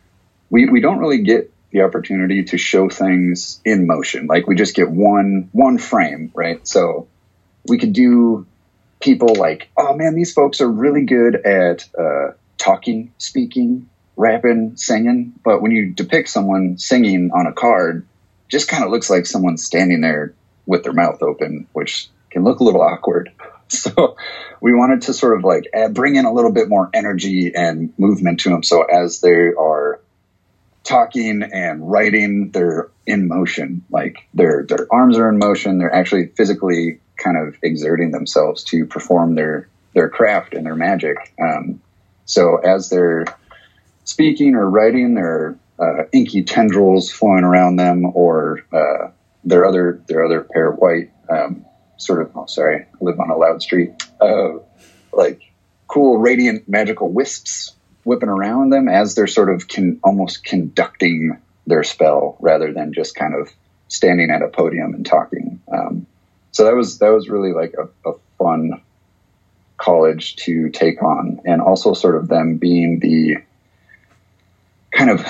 we 0.50 0.68
we 0.68 0.80
don't 0.80 0.98
really 0.98 1.22
get 1.22 1.52
the 1.70 1.82
opportunity 1.82 2.44
to 2.44 2.58
show 2.58 2.88
things 2.88 3.60
in 3.64 3.86
motion. 3.86 4.26
Like 4.26 4.46
we 4.46 4.54
just 4.54 4.74
get 4.74 4.90
one 4.90 5.48
one 5.52 5.78
frame, 5.78 6.30
right? 6.34 6.66
So 6.66 7.08
we 7.66 7.78
could 7.78 7.92
do 7.92 8.46
people 9.00 9.34
like, 9.34 9.70
oh 9.76 9.94
man, 9.94 10.14
these 10.14 10.32
folks 10.32 10.60
are 10.60 10.70
really 10.70 11.04
good 11.04 11.36
at 11.36 11.88
uh, 11.98 12.32
talking, 12.58 13.12
speaking, 13.18 13.88
rapping, 14.16 14.76
singing. 14.76 15.32
But 15.42 15.62
when 15.62 15.72
you 15.72 15.90
depict 15.90 16.28
someone 16.28 16.78
singing 16.78 17.30
on 17.32 17.46
a 17.46 17.52
card, 17.52 18.06
just 18.48 18.68
kind 18.68 18.84
of 18.84 18.90
looks 18.90 19.08
like 19.08 19.26
someone 19.26 19.56
standing 19.56 20.00
there 20.00 20.34
with 20.66 20.82
their 20.82 20.92
mouth 20.92 21.22
open, 21.22 21.66
which 21.72 22.08
can 22.30 22.44
look 22.44 22.60
a 22.60 22.64
little 22.64 22.82
awkward. 22.82 23.32
So 23.80 24.16
we 24.60 24.74
wanted 24.74 25.02
to 25.02 25.14
sort 25.14 25.38
of 25.38 25.44
like 25.44 25.64
add, 25.72 25.94
bring 25.94 26.16
in 26.16 26.24
a 26.24 26.32
little 26.32 26.50
bit 26.50 26.68
more 26.68 26.90
energy 26.92 27.54
and 27.54 27.92
movement 27.98 28.40
to 28.40 28.50
them. 28.50 28.64
So 28.64 28.82
as 28.82 29.20
they 29.20 29.52
are 29.56 30.00
talking 30.82 31.42
and 31.42 31.88
writing, 31.88 32.50
they're 32.50 32.90
in 33.06 33.28
motion. 33.28 33.84
Like 33.88 34.28
their 34.34 34.64
their 34.68 34.86
arms 34.90 35.18
are 35.18 35.28
in 35.28 35.38
motion. 35.38 35.78
They're 35.78 35.94
actually 35.94 36.26
physically 36.36 37.00
kind 37.16 37.36
of 37.36 37.56
exerting 37.62 38.10
themselves 38.10 38.64
to 38.64 38.86
perform 38.86 39.34
their 39.34 39.68
their 39.94 40.08
craft 40.08 40.54
and 40.54 40.66
their 40.66 40.74
magic. 40.74 41.16
Um, 41.40 41.80
so 42.24 42.56
as 42.56 42.88
they're 42.88 43.24
speaking 44.04 44.54
or 44.54 44.68
writing, 44.68 45.14
their 45.14 45.56
uh, 45.78 46.04
inky 46.12 46.42
tendrils 46.42 47.10
flowing 47.10 47.44
around 47.44 47.76
them, 47.76 48.04
or 48.14 48.64
uh, 48.72 49.10
their 49.44 49.64
other 49.66 50.02
their 50.06 50.24
other 50.24 50.42
pair 50.42 50.70
of 50.70 50.78
white 50.78 51.10
um, 51.28 51.64
sort 52.00 52.22
of, 52.22 52.36
oh, 52.36 52.46
sorry, 52.46 52.82
I 52.82 53.04
live 53.04 53.20
on 53.20 53.30
a 53.30 53.36
loud 53.36 53.62
street, 53.62 53.90
uh, 54.20 54.58
like 55.12 55.40
cool, 55.88 56.18
radiant, 56.18 56.68
magical 56.68 57.10
wisps 57.10 57.74
whipping 58.04 58.28
around 58.28 58.70
them 58.70 58.88
as 58.88 59.14
they're 59.14 59.26
sort 59.26 59.50
of 59.50 59.68
can 59.68 60.00
almost 60.02 60.44
conducting 60.44 61.38
their 61.66 61.82
spell 61.84 62.36
rather 62.40 62.72
than 62.72 62.92
just 62.92 63.14
kind 63.14 63.34
of 63.34 63.52
standing 63.88 64.30
at 64.30 64.42
a 64.42 64.48
podium 64.48 64.94
and 64.94 65.04
talking. 65.04 65.60
Um, 65.72 66.06
so 66.52 66.64
that 66.64 66.74
was 66.74 66.98
that 66.98 67.10
was 67.10 67.28
really 67.28 67.52
like 67.52 67.74
a, 67.74 68.08
a, 68.08 68.14
fun 68.38 68.80
college 69.76 70.36
to 70.36 70.70
take 70.70 71.02
on, 71.02 71.40
and 71.44 71.60
also 71.60 71.94
sort 71.94 72.16
of 72.16 72.28
them 72.28 72.56
being 72.56 73.00
the 73.00 73.36
kind 74.90 75.10
of 75.10 75.24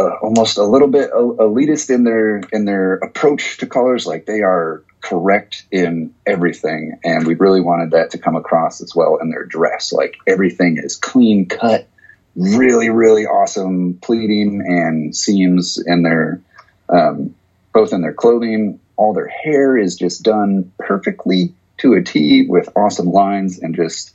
uh, 0.00 0.16
almost 0.22 0.56
a 0.56 0.64
little 0.64 0.88
bit 0.88 1.10
elitist 1.12 1.94
in 1.94 2.04
their 2.04 2.38
in 2.52 2.64
their 2.64 2.94
approach 2.94 3.58
to 3.58 3.66
colors. 3.66 4.06
Like 4.06 4.24
they 4.24 4.40
are 4.40 4.82
correct 5.00 5.64
in 5.70 6.14
everything, 6.26 6.98
and 7.04 7.26
we 7.26 7.34
really 7.34 7.60
wanted 7.60 7.90
that 7.90 8.10
to 8.12 8.18
come 8.18 8.36
across 8.36 8.80
as 8.80 8.94
well 8.94 9.16
in 9.16 9.30
their 9.30 9.44
dress. 9.44 9.92
Like 9.92 10.16
everything 10.26 10.78
is 10.82 10.96
clean 10.96 11.46
cut, 11.46 11.86
really 12.34 12.88
really 12.88 13.26
awesome 13.26 13.98
pleating 14.00 14.62
and 14.66 15.14
seams 15.14 15.82
in 15.84 16.02
their 16.02 16.40
um, 16.88 17.34
both 17.74 17.92
in 17.92 18.00
their 18.00 18.14
clothing. 18.14 18.80
All 18.96 19.12
their 19.12 19.28
hair 19.28 19.76
is 19.76 19.96
just 19.96 20.22
done 20.22 20.72
perfectly 20.78 21.54
to 21.78 21.94
a 21.94 22.02
T 22.02 22.46
with 22.46 22.68
awesome 22.76 23.10
lines 23.10 23.58
and 23.58 23.74
just 23.74 24.14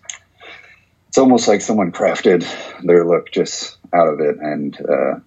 it's 1.07 1.17
almost 1.17 1.47
like 1.47 1.61
someone 1.61 1.91
crafted 1.91 2.45
their 2.83 3.05
look 3.05 3.31
just 3.31 3.77
out 3.93 4.07
of 4.07 4.19
it 4.19 4.37
and 4.37 4.77
uh, 4.81 5.19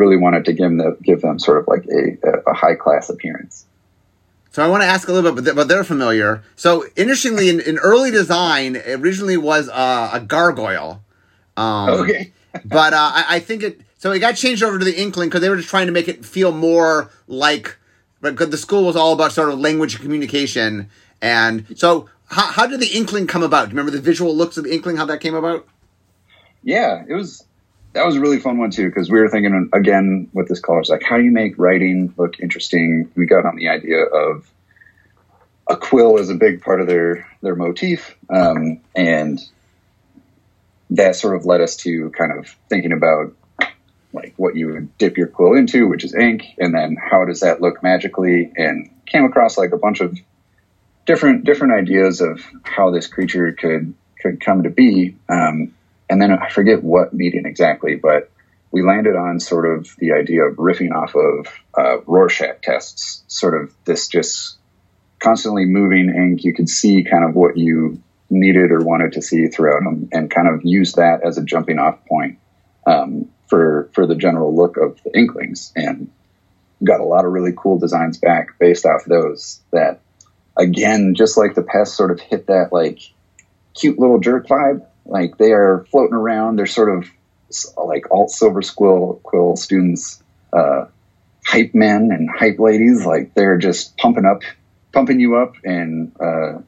really 0.00 0.16
wanted 0.16 0.46
to 0.46 0.52
give 0.54 0.76
them, 0.76 0.96
give 1.02 1.20
them 1.20 1.38
sort 1.38 1.58
of 1.58 1.68
like 1.68 1.84
a, 1.86 2.50
a 2.50 2.54
high 2.54 2.74
class 2.74 3.10
appearance. 3.10 3.66
So 4.52 4.64
I 4.64 4.66
want 4.66 4.82
to 4.82 4.86
ask 4.86 5.06
a 5.06 5.12
little 5.12 5.30
bit, 5.30 5.54
but 5.54 5.68
they're 5.68 5.84
familiar. 5.84 6.42
So 6.56 6.84
interestingly, 6.96 7.50
in, 7.50 7.60
in 7.60 7.78
early 7.78 8.10
design, 8.10 8.76
it 8.76 8.98
originally 9.00 9.36
was 9.36 9.68
uh, 9.68 10.10
a 10.12 10.20
gargoyle. 10.20 11.02
Um, 11.56 11.90
okay. 11.90 12.32
but 12.64 12.92
uh, 12.92 13.12
I, 13.14 13.24
I, 13.36 13.40
think 13.40 13.62
it. 13.62 13.80
So 13.98 14.10
it 14.10 14.18
got 14.18 14.34
changed 14.34 14.62
over 14.62 14.78
to 14.78 14.84
the 14.84 15.00
Inkling 15.00 15.28
because 15.28 15.42
they 15.42 15.50
were 15.50 15.56
just 15.56 15.68
trying 15.68 15.86
to 15.86 15.92
make 15.92 16.08
it 16.08 16.24
feel 16.24 16.50
more 16.52 17.10
like. 17.28 17.76
Because 18.22 18.50
the 18.50 18.58
school 18.58 18.84
was 18.84 18.96
all 18.96 19.12
about 19.12 19.32
sort 19.32 19.50
of 19.50 19.58
language 19.58 19.94
and 19.94 20.02
communication, 20.02 20.90
and 21.22 21.64
so 21.74 22.10
how, 22.26 22.46
how 22.46 22.66
did 22.66 22.80
the 22.80 22.88
Inkling 22.88 23.26
come 23.26 23.42
about? 23.42 23.66
Do 23.66 23.70
you 23.70 23.78
remember 23.78 23.92
the 23.92 24.02
visual 24.02 24.36
looks 24.36 24.58
of 24.58 24.64
the 24.64 24.74
Inkling? 24.74 24.96
How 24.96 25.06
that 25.06 25.20
came 25.20 25.34
about? 25.34 25.66
Yeah, 26.62 27.02
it 27.08 27.14
was 27.14 27.46
that 27.92 28.06
was 28.06 28.16
a 28.16 28.20
really 28.20 28.38
fun 28.38 28.58
one 28.58 28.70
too 28.70 28.88
because 28.88 29.10
we 29.10 29.20
were 29.20 29.28
thinking 29.28 29.68
again 29.72 30.28
with 30.32 30.48
this 30.48 30.60
college 30.60 30.88
like 30.88 31.02
how 31.02 31.16
do 31.16 31.24
you 31.24 31.30
make 31.30 31.58
writing 31.58 32.12
look 32.16 32.38
interesting 32.40 33.10
we 33.16 33.26
got 33.26 33.44
on 33.44 33.56
the 33.56 33.68
idea 33.68 34.04
of 34.04 34.50
a 35.68 35.76
quill 35.76 36.18
is 36.18 36.30
a 36.30 36.34
big 36.34 36.62
part 36.62 36.80
of 36.80 36.86
their 36.86 37.26
their 37.42 37.54
motif 37.54 38.16
um, 38.28 38.80
and 38.94 39.40
that 40.90 41.14
sort 41.14 41.36
of 41.36 41.44
led 41.44 41.60
us 41.60 41.76
to 41.76 42.10
kind 42.10 42.32
of 42.32 42.56
thinking 42.68 42.92
about 42.92 43.34
like 44.12 44.34
what 44.36 44.56
you 44.56 44.66
would 44.66 44.98
dip 44.98 45.16
your 45.16 45.28
quill 45.28 45.54
into 45.54 45.86
which 45.86 46.04
is 46.04 46.14
ink 46.14 46.46
and 46.58 46.74
then 46.74 46.96
how 46.96 47.24
does 47.24 47.40
that 47.40 47.60
look 47.60 47.82
magically 47.82 48.50
and 48.56 48.90
came 49.06 49.24
across 49.24 49.56
like 49.56 49.72
a 49.72 49.76
bunch 49.76 50.00
of 50.00 50.18
different 51.06 51.44
different 51.44 51.72
ideas 51.72 52.20
of 52.20 52.40
how 52.62 52.90
this 52.90 53.06
creature 53.06 53.52
could 53.52 53.94
could 54.20 54.40
come 54.40 54.62
to 54.62 54.70
be. 54.70 55.16
Um, 55.28 55.74
and 56.10 56.20
then 56.20 56.32
I 56.32 56.50
forget 56.50 56.82
what 56.82 57.14
meeting 57.14 57.46
exactly, 57.46 57.94
but 57.94 58.30
we 58.72 58.82
landed 58.82 59.16
on 59.16 59.38
sort 59.38 59.72
of 59.72 59.88
the 59.98 60.12
idea 60.12 60.42
of 60.42 60.56
riffing 60.56 60.92
off 60.92 61.14
of 61.14 61.46
uh, 61.78 62.00
Rorschach 62.06 62.60
tests, 62.62 63.22
sort 63.28 63.60
of 63.60 63.72
this 63.84 64.08
just 64.08 64.58
constantly 65.20 65.64
moving 65.64 66.08
ink. 66.10 66.44
You 66.44 66.52
could 66.52 66.68
see 66.68 67.04
kind 67.04 67.24
of 67.24 67.34
what 67.34 67.56
you 67.56 68.02
needed 68.28 68.72
or 68.72 68.80
wanted 68.80 69.12
to 69.12 69.22
see 69.22 69.46
throughout 69.46 69.84
them, 69.84 70.08
and 70.12 70.30
kind 70.30 70.48
of 70.48 70.62
use 70.64 70.94
that 70.94 71.22
as 71.24 71.38
a 71.38 71.44
jumping 71.44 71.78
off 71.78 72.04
point 72.06 72.38
um, 72.86 73.30
for 73.48 73.88
for 73.92 74.06
the 74.06 74.16
general 74.16 74.54
look 74.54 74.76
of 74.76 75.00
the 75.04 75.16
Inklings, 75.16 75.72
and 75.76 76.10
got 76.82 77.00
a 77.00 77.04
lot 77.04 77.24
of 77.24 77.32
really 77.32 77.52
cool 77.56 77.78
designs 77.78 78.18
back 78.18 78.58
based 78.58 78.84
off 78.84 79.04
those. 79.04 79.60
That 79.70 80.00
again, 80.56 81.14
just 81.14 81.36
like 81.36 81.54
the 81.54 81.62
pest, 81.62 81.94
sort 81.94 82.10
of 82.10 82.20
hit 82.20 82.48
that 82.48 82.72
like 82.72 83.00
cute 83.74 83.98
little 83.98 84.18
jerk 84.18 84.48
vibe. 84.48 84.86
Like 85.04 85.38
they 85.38 85.52
are 85.52 85.86
floating 85.90 86.14
around. 86.14 86.56
They're 86.56 86.66
sort 86.66 86.96
of 86.96 87.10
like 87.76 88.10
alt 88.10 88.30
silver 88.30 88.62
squill 88.62 89.20
quill 89.22 89.56
students, 89.56 90.22
uh, 90.52 90.86
hype 91.44 91.74
men 91.74 92.10
and 92.12 92.30
hype 92.30 92.58
ladies. 92.58 93.04
Like 93.04 93.34
they're 93.34 93.58
just 93.58 93.96
pumping 93.96 94.24
up, 94.24 94.42
pumping 94.92 95.20
you 95.20 95.36
up 95.36 95.54
and, 95.64 96.12
uh, 96.20 96.60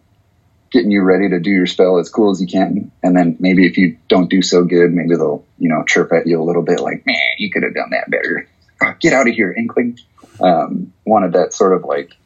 getting 0.73 0.91
you 0.91 1.03
ready 1.03 1.29
to 1.29 1.39
do 1.39 1.51
your 1.51 1.67
spell 1.67 1.99
as 1.99 2.09
cool 2.09 2.31
as 2.31 2.41
you 2.41 2.47
can. 2.47 2.91
And 3.03 3.15
then 3.15 3.37
maybe 3.39 3.67
if 3.67 3.77
you 3.77 3.99
don't 4.09 4.31
do 4.31 4.41
so 4.41 4.65
good, 4.65 4.93
maybe 4.93 5.17
they'll, 5.17 5.45
you 5.59 5.69
know, 5.69 5.85
chirp 5.85 6.13
at 6.13 6.27
you 6.27 6.41
a 6.41 6.45
little 6.45 6.63
bit 6.63 6.81
like, 6.81 7.05
man, 7.05 7.17
you 7.39 7.51
could 7.51 7.63
have 7.63 7.75
done 7.75 7.91
that 7.91 8.11
better. 8.11 8.49
Oh, 8.83 8.95
get 8.99 9.13
out 9.13 9.29
of 9.29 9.35
here, 9.35 9.53
Inkling. 9.53 9.99
Um, 10.41 10.93
wanted 11.05 11.35
that 11.35 11.53
sort 11.53 11.75
of 11.75 11.85
like 11.85 12.17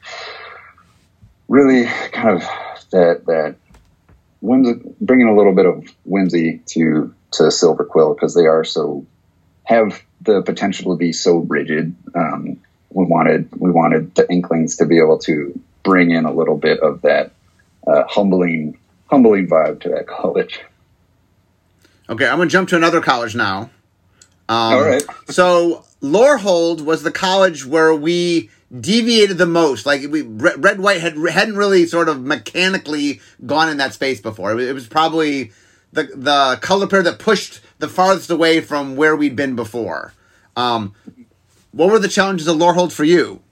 really 1.48 1.86
kind 2.12 2.36
of 2.36 2.42
that, 2.92 3.26
that 3.26 3.56
whimsy, 4.46 4.80
bringing 5.00 5.28
a 5.28 5.36
little 5.36 5.54
bit 5.54 5.66
of 5.66 5.84
whimsy 6.04 6.62
to 6.66 7.12
to 7.32 7.42
Silverquill 7.44 8.14
because 8.14 8.34
they 8.34 8.46
are 8.46 8.64
so 8.64 9.04
have 9.64 10.00
the 10.22 10.42
potential 10.42 10.94
to 10.94 10.98
be 10.98 11.12
so 11.12 11.38
rigid. 11.38 11.94
Um, 12.14 12.58
we 12.90 13.04
wanted 13.04 13.48
we 13.56 13.70
wanted 13.70 14.14
the 14.14 14.30
Inklings 14.30 14.76
to 14.76 14.86
be 14.86 14.98
able 14.98 15.18
to 15.20 15.58
bring 15.82 16.10
in 16.10 16.24
a 16.24 16.32
little 16.32 16.56
bit 16.56 16.80
of 16.80 17.02
that 17.02 17.32
uh, 17.86 18.04
humbling 18.08 18.78
humbling 19.10 19.48
vibe 19.48 19.80
to 19.82 19.90
that 19.90 20.06
college. 20.06 20.60
Okay, 22.08 22.26
I'm 22.26 22.38
gonna 22.38 22.48
jump 22.48 22.68
to 22.70 22.76
another 22.76 23.00
college 23.00 23.34
now. 23.34 23.70
Um, 24.48 24.74
All 24.74 24.82
right. 24.82 25.04
so 25.28 25.84
Lorehold 26.00 26.82
was 26.82 27.02
the 27.02 27.10
college 27.10 27.66
where 27.66 27.92
we 27.92 28.48
deviated 28.80 29.38
the 29.38 29.46
most. 29.46 29.86
Like 29.86 30.02
we 30.10 30.22
red 30.22 30.80
white 30.80 31.00
had 31.00 31.16
hadn't 31.16 31.56
really 31.56 31.86
sort 31.86 32.08
of 32.08 32.22
mechanically 32.22 33.20
gone 33.44 33.68
in 33.68 33.76
that 33.78 33.94
space 33.94 34.20
before. 34.20 34.52
It 34.52 34.54
was, 34.54 34.68
it 34.68 34.74
was 34.74 34.86
probably 34.86 35.52
the 35.92 36.04
the 36.14 36.58
color 36.60 36.86
pair 36.86 37.02
that 37.02 37.18
pushed 37.18 37.60
the 37.78 37.88
farthest 37.88 38.30
away 38.30 38.60
from 38.60 38.96
where 38.96 39.16
we'd 39.16 39.36
been 39.36 39.56
before. 39.56 40.12
Um, 40.56 40.94
what 41.72 41.90
were 41.90 41.98
the 41.98 42.08
challenges 42.08 42.48
of 42.48 42.56
Lorehold 42.56 42.92
for 42.92 43.04
you? 43.04 43.42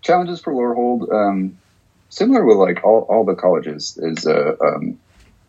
Challenges 0.00 0.40
for 0.40 0.52
Lorehold, 0.52 1.12
um, 1.12 1.58
similar 2.08 2.44
with 2.44 2.56
like 2.56 2.82
all, 2.84 3.00
all 3.10 3.24
the 3.24 3.34
colleges, 3.34 3.98
is 4.00 4.26
uh, 4.26 4.56
um, 4.64 4.98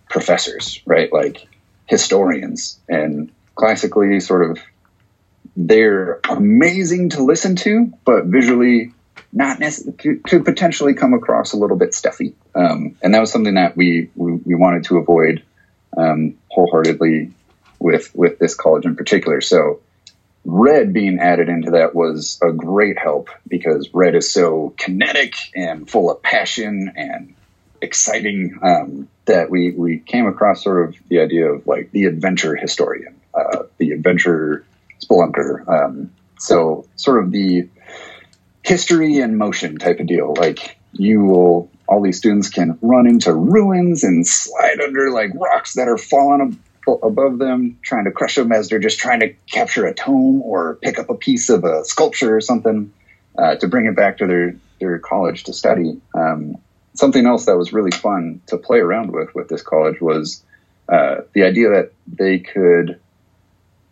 professors, 0.09 0.81
right? 0.85 1.11
Like 1.13 1.47
historians, 1.85 2.79
and 2.89 3.31
classically, 3.55 4.19
sort 4.19 4.49
of, 4.49 4.59
they're 5.57 6.19
amazing 6.29 7.09
to 7.09 7.23
listen 7.23 7.55
to, 7.57 7.91
but 8.05 8.25
visually 8.25 8.93
not 9.33 9.59
necessarily 9.59 10.19
could 10.19 10.45
potentially 10.45 10.93
come 10.93 11.13
across 11.13 11.51
a 11.51 11.57
little 11.57 11.75
bit 11.75 11.93
stuffy. 11.93 12.35
Um, 12.55 12.95
and 13.01 13.13
that 13.13 13.19
was 13.19 13.31
something 13.31 13.55
that 13.55 13.75
we, 13.75 14.09
we, 14.15 14.33
we 14.33 14.55
wanted 14.55 14.85
to 14.85 14.97
avoid 14.97 15.43
um, 15.97 16.37
wholeheartedly 16.49 17.31
with 17.79 18.15
with 18.15 18.39
this 18.39 18.55
college 18.55 18.85
in 18.85 18.95
particular. 18.95 19.41
So 19.41 19.81
red 20.45 20.93
being 20.93 21.19
added 21.19 21.49
into 21.49 21.71
that 21.71 21.95
was 21.95 22.39
a 22.41 22.51
great 22.51 22.97
help 22.97 23.29
because 23.47 23.93
red 23.93 24.15
is 24.15 24.31
so 24.31 24.73
kinetic 24.77 25.35
and 25.55 25.89
full 25.89 26.11
of 26.11 26.21
passion 26.21 26.93
and 26.95 27.33
exciting 27.81 28.59
um, 28.61 29.07
that 29.25 29.49
we 29.49 29.71
we 29.71 29.99
came 29.99 30.27
across 30.27 30.63
sort 30.63 30.87
of 30.87 30.95
the 31.09 31.19
idea 31.19 31.51
of 31.51 31.65
like 31.65 31.91
the 31.91 32.05
adventure 32.05 32.55
historian, 32.55 33.15
uh, 33.33 33.63
the 33.77 33.91
adventure 33.91 34.63
spelunker. 35.03 35.67
Um, 35.67 36.11
so 36.39 36.85
sort 36.95 37.23
of 37.23 37.31
the 37.31 37.69
history 38.63 39.19
and 39.19 39.37
motion 39.37 39.77
type 39.77 39.99
of 39.99 40.07
deal. 40.07 40.33
Like 40.37 40.77
you 40.91 41.23
will, 41.23 41.69
all 41.87 42.01
these 42.01 42.17
students 42.17 42.49
can 42.49 42.77
run 42.81 43.07
into 43.07 43.33
ruins 43.33 44.03
and 44.03 44.27
slide 44.27 44.79
under 44.81 45.11
like 45.11 45.31
rocks 45.35 45.73
that 45.75 45.87
are 45.87 45.97
falling 45.97 46.59
ab- 46.87 46.99
above 47.03 47.37
them, 47.37 47.77
trying 47.81 48.05
to 48.05 48.11
crush 48.11 48.35
them 48.35 48.51
as 48.51 48.69
they're 48.69 48.79
just 48.79 48.99
trying 48.99 49.21
to 49.21 49.33
capture 49.51 49.85
a 49.85 49.93
tome 49.93 50.41
or 50.41 50.75
pick 50.75 50.99
up 50.99 51.09
a 51.09 51.15
piece 51.15 51.49
of 51.49 51.63
a 51.63 51.85
sculpture 51.85 52.35
or 52.35 52.41
something 52.41 52.91
uh, 53.37 53.55
to 53.55 53.67
bring 53.67 53.85
it 53.85 53.95
back 53.95 54.17
to 54.17 54.27
their 54.27 54.55
their 54.79 54.99
college 54.99 55.45
to 55.45 55.53
study. 55.53 55.99
Um, 56.13 56.57
something 56.93 57.25
else 57.25 57.45
that 57.45 57.57
was 57.57 57.73
really 57.73 57.91
fun 57.91 58.41
to 58.47 58.57
play 58.57 58.79
around 58.79 59.11
with 59.11 59.33
with 59.33 59.47
this 59.47 59.61
college 59.61 60.01
was 60.01 60.43
uh, 60.89 61.17
the 61.33 61.43
idea 61.43 61.69
that 61.69 61.91
they 62.07 62.39
could 62.39 62.99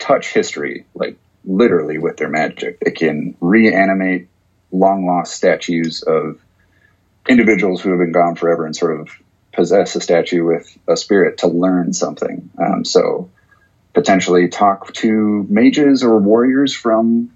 touch 0.06 0.34
history 0.34 0.86
like 0.94 1.18
literally 1.44 1.98
with 1.98 2.18
their 2.18 2.30
magic. 2.30 2.80
They 2.80 2.92
can 2.92 3.36
reanimate 3.42 4.28
long 4.72 5.06
lost 5.06 5.34
statues 5.34 6.04
of 6.04 6.40
individuals 7.28 7.82
who 7.82 7.90
have 7.90 8.00
been 8.00 8.12
gone 8.12 8.36
forever 8.36 8.66
and 8.66 8.76
sort 8.76 9.00
of 9.00 9.10
possess 9.52 9.96
a 9.96 10.02
statue 10.02 10.46
with 10.46 10.78
a 10.88 10.96
spirit 10.96 11.40
to 11.40 11.48
learn 11.48 11.94
something. 11.94 12.50
Um, 12.60 12.86
so 12.86 13.30
potentially 13.94 14.50
talk 14.50 14.94
to 14.94 15.46
mages 15.50 16.04
or 16.04 16.20
warriors 16.20 16.74
from 16.74 17.32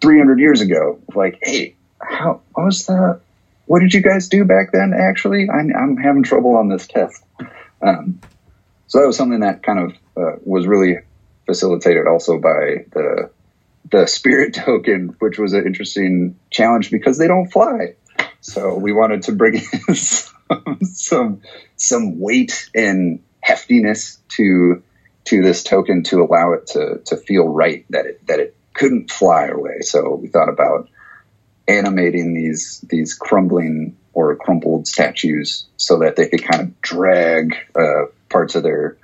300 0.00 0.38
years 0.38 0.60
ago. 0.62 0.98
Like, 1.14 1.40
hey, 1.42 1.74
how 2.00 2.40
what 2.52 2.64
was 2.64 2.86
that? 2.86 3.20
What 3.66 3.80
did 3.80 3.92
you 3.92 4.02
guys 4.02 4.28
do 4.28 4.44
back 4.44 4.72
then? 4.72 4.92
Actually, 4.94 5.48
I'm, 5.50 5.74
I'm 5.74 5.96
having 5.96 6.22
trouble 6.22 6.56
on 6.56 6.68
this 6.68 6.86
test. 6.86 7.22
Um, 7.82 8.20
so 8.86 9.00
that 9.00 9.06
was 9.06 9.16
something 9.16 9.40
that 9.40 9.62
kind 9.62 9.78
of 9.78 9.96
uh, 10.16 10.36
was 10.44 10.66
really 10.66 10.98
facilitated 11.46 12.06
also 12.06 12.38
by 12.38 12.84
the 12.92 13.30
the 13.90 14.06
spirit 14.06 14.54
token, 14.64 15.14
which 15.18 15.38
was 15.38 15.52
an 15.52 15.66
interesting 15.66 16.38
challenge 16.50 16.90
because 16.90 17.18
they 17.18 17.28
don't 17.28 17.50
fly. 17.50 17.94
So 18.40 18.74
we 18.74 18.92
wanted 18.92 19.22
to 19.24 19.32
bring 19.32 19.54
in 19.54 19.94
some 19.94 20.78
some, 20.82 21.40
some 21.76 22.20
weight 22.20 22.68
and 22.74 23.20
heftiness 23.46 24.18
to 24.36 24.82
to 25.24 25.42
this 25.42 25.62
token 25.62 26.02
to 26.04 26.22
allow 26.22 26.52
it 26.52 26.66
to 26.68 27.00
to 27.06 27.16
feel 27.16 27.48
right 27.48 27.84
that 27.90 28.06
it 28.06 28.26
that 28.26 28.40
it 28.40 28.56
couldn't 28.74 29.10
fly 29.10 29.46
away. 29.46 29.80
So 29.80 30.14
we 30.14 30.28
thought 30.28 30.48
about 30.48 30.88
animating 31.66 32.34
these 32.34 32.84
these 32.88 33.14
crumbling 33.14 33.96
or 34.12 34.36
crumpled 34.36 34.86
statues 34.86 35.66
so 35.76 35.98
that 36.00 36.16
they 36.16 36.28
could 36.28 36.44
kind 36.44 36.62
of 36.62 36.80
drag 36.80 37.56
uh, 37.74 38.06
parts 38.28 38.54
of 38.54 38.62
their 38.62 38.96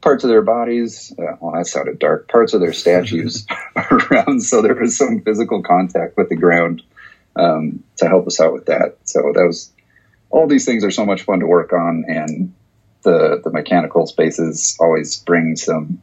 parts 0.00 0.24
of 0.24 0.30
their 0.30 0.42
bodies. 0.42 1.12
Uh, 1.18 1.36
well, 1.40 1.52
that 1.52 1.66
sounded 1.66 1.98
dark. 1.98 2.28
Parts 2.28 2.54
of 2.54 2.60
their 2.60 2.72
statues 2.72 3.46
around, 3.76 4.42
so 4.42 4.62
there 4.62 4.74
was 4.74 4.96
some 4.96 5.20
physical 5.20 5.62
contact 5.62 6.16
with 6.16 6.28
the 6.28 6.36
ground 6.36 6.82
um, 7.36 7.84
to 7.96 8.08
help 8.08 8.26
us 8.26 8.40
out 8.40 8.52
with 8.52 8.66
that. 8.66 8.96
So 9.04 9.32
that 9.34 9.44
was 9.44 9.72
all 10.30 10.46
these 10.46 10.64
things 10.64 10.84
are 10.84 10.90
so 10.90 11.04
much 11.04 11.22
fun 11.22 11.40
to 11.40 11.46
work 11.46 11.72
on, 11.72 12.04
and 12.08 12.54
the 13.02 13.40
the 13.42 13.50
mechanical 13.50 14.06
spaces 14.06 14.76
always 14.80 15.16
bring 15.16 15.56
some 15.56 16.02